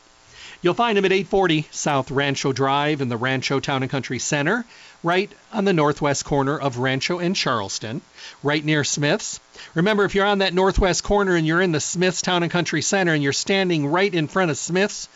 [0.64, 4.64] You'll find them at 840 South Rancho Drive in the Rancho Town and Country Center,
[5.03, 8.01] right on the northwest corner of Rancho and Charleston,
[8.43, 9.41] right near Smith's.
[9.75, 12.81] Remember, if you're on that northwest corner and you're in the Smith's Town and Country
[12.81, 15.09] Center and you're standing right in front of Smith's,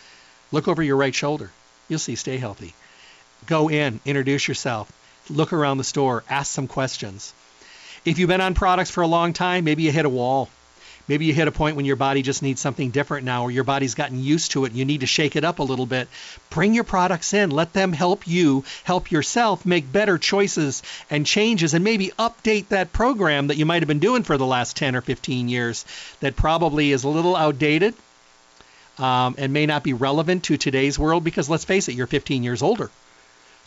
[0.53, 1.51] look over your right shoulder.
[1.89, 2.75] You'll see Stay Healthy.
[3.49, 4.93] Go in, introduce yourself,
[5.31, 7.33] look around the store, ask some questions.
[8.05, 10.51] If you've been on products for a long time, maybe you hit a wall.
[11.09, 13.65] Maybe you hit a point when your body just needs something different now, or your
[13.65, 16.09] body's gotten used to it and you need to shake it up a little bit.
[16.51, 17.51] Bring your products in.
[17.51, 22.93] Let them help you, help yourself make better choices and changes, and maybe update that
[22.93, 25.87] program that you might have been doing for the last 10 or 15 years
[26.21, 27.95] that probably is a little outdated
[28.99, 32.43] um, and may not be relevant to today's world because let's face it, you're 15
[32.43, 32.91] years older.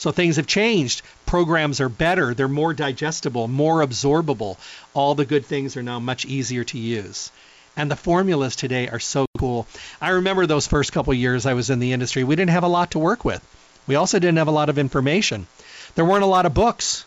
[0.01, 1.03] So things have changed.
[1.27, 4.57] Programs are better, they're more digestible, more absorbable.
[4.95, 7.29] All the good things are now much easier to use.
[7.77, 9.67] And the formulas today are so cool.
[10.01, 12.67] I remember those first couple years I was in the industry, we didn't have a
[12.67, 13.45] lot to work with.
[13.85, 15.45] We also didn't have a lot of information.
[15.93, 17.05] There weren't a lot of books.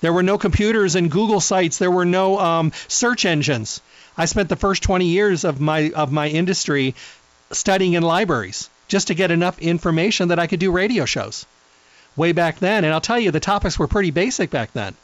[0.00, 1.78] There were no computers and Google sites.
[1.78, 3.80] There were no um, search engines.
[4.18, 6.96] I spent the first 20 years of my of my industry
[7.52, 11.46] studying in libraries just to get enough information that I could do radio shows
[12.16, 12.84] way back then.
[12.84, 14.94] And I'll tell you, the topics were pretty basic back then.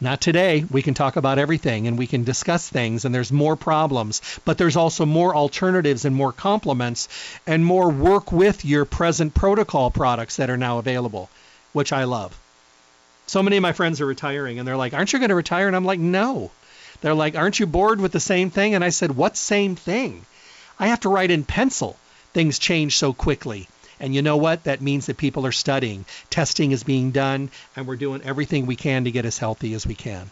[0.00, 0.64] Not today.
[0.68, 4.58] We can talk about everything and we can discuss things, and there's more problems, but
[4.58, 7.08] there's also more alternatives and more complements
[7.46, 11.30] and more work with your present protocol products that are now available,
[11.72, 12.36] which I love.
[13.28, 15.68] So many of my friends are retiring, and they're like, Aren't you going to retire?
[15.68, 16.50] And I'm like, No.
[17.00, 18.74] They're like, Aren't you bored with the same thing?
[18.74, 20.26] And I said, What same thing?
[20.80, 21.96] I have to write in pencil.
[22.32, 23.68] Things change so quickly.
[24.02, 24.64] And you know what?
[24.64, 26.04] That means that people are studying.
[26.28, 29.86] Testing is being done, and we're doing everything we can to get as healthy as
[29.86, 30.28] we can.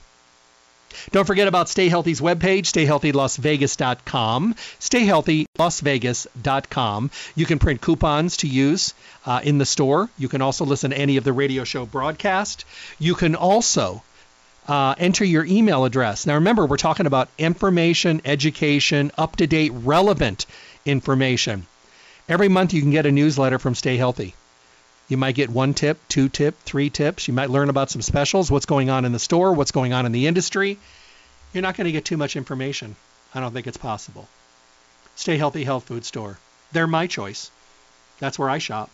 [1.13, 4.57] Don't forget about Stay Healthy's webpage, stayhealthylasvegas.com.
[4.81, 7.11] Stayhealthylasvegas.com.
[7.37, 8.93] You can print coupons to use
[9.25, 10.11] uh, in the store.
[10.19, 12.65] You can also listen to any of the radio show broadcast.
[12.99, 14.03] You can also
[14.67, 16.27] uh, enter your email address.
[16.27, 20.47] Now, remember, we're talking about information, education, up to date, relevant
[20.85, 21.69] information.
[22.31, 24.37] Every month you can get a newsletter from Stay Healthy.
[25.09, 27.27] You might get one tip, two tip, three tips.
[27.27, 30.07] You might learn about some specials, what's going on in the store, what's going on
[30.07, 30.79] in the industry.
[31.53, 32.95] You're not going to get too much information.
[33.35, 34.29] I don't think it's possible.
[35.17, 36.39] Stay Healthy Health Food Store.
[36.71, 37.51] They're my choice.
[38.21, 38.91] That's where I shop.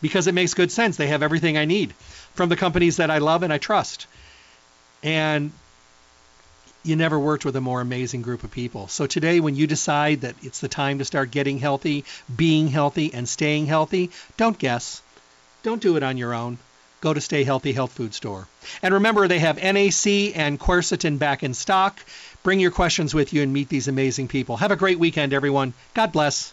[0.00, 0.96] Because it makes good sense.
[0.96, 1.92] They have everything I need
[2.34, 4.06] from the companies that I love and I trust.
[5.02, 5.50] And
[6.88, 8.88] you never worked with a more amazing group of people.
[8.88, 13.12] So today, when you decide that it's the time to start getting healthy, being healthy,
[13.12, 15.02] and staying healthy, don't guess.
[15.62, 16.58] Don't do it on your own.
[17.00, 18.48] Go to Stay Healthy Health Food Store.
[18.82, 22.00] And remember, they have NAC and quercetin back in stock.
[22.42, 24.56] Bring your questions with you and meet these amazing people.
[24.56, 25.74] Have a great weekend, everyone.
[25.94, 26.52] God bless.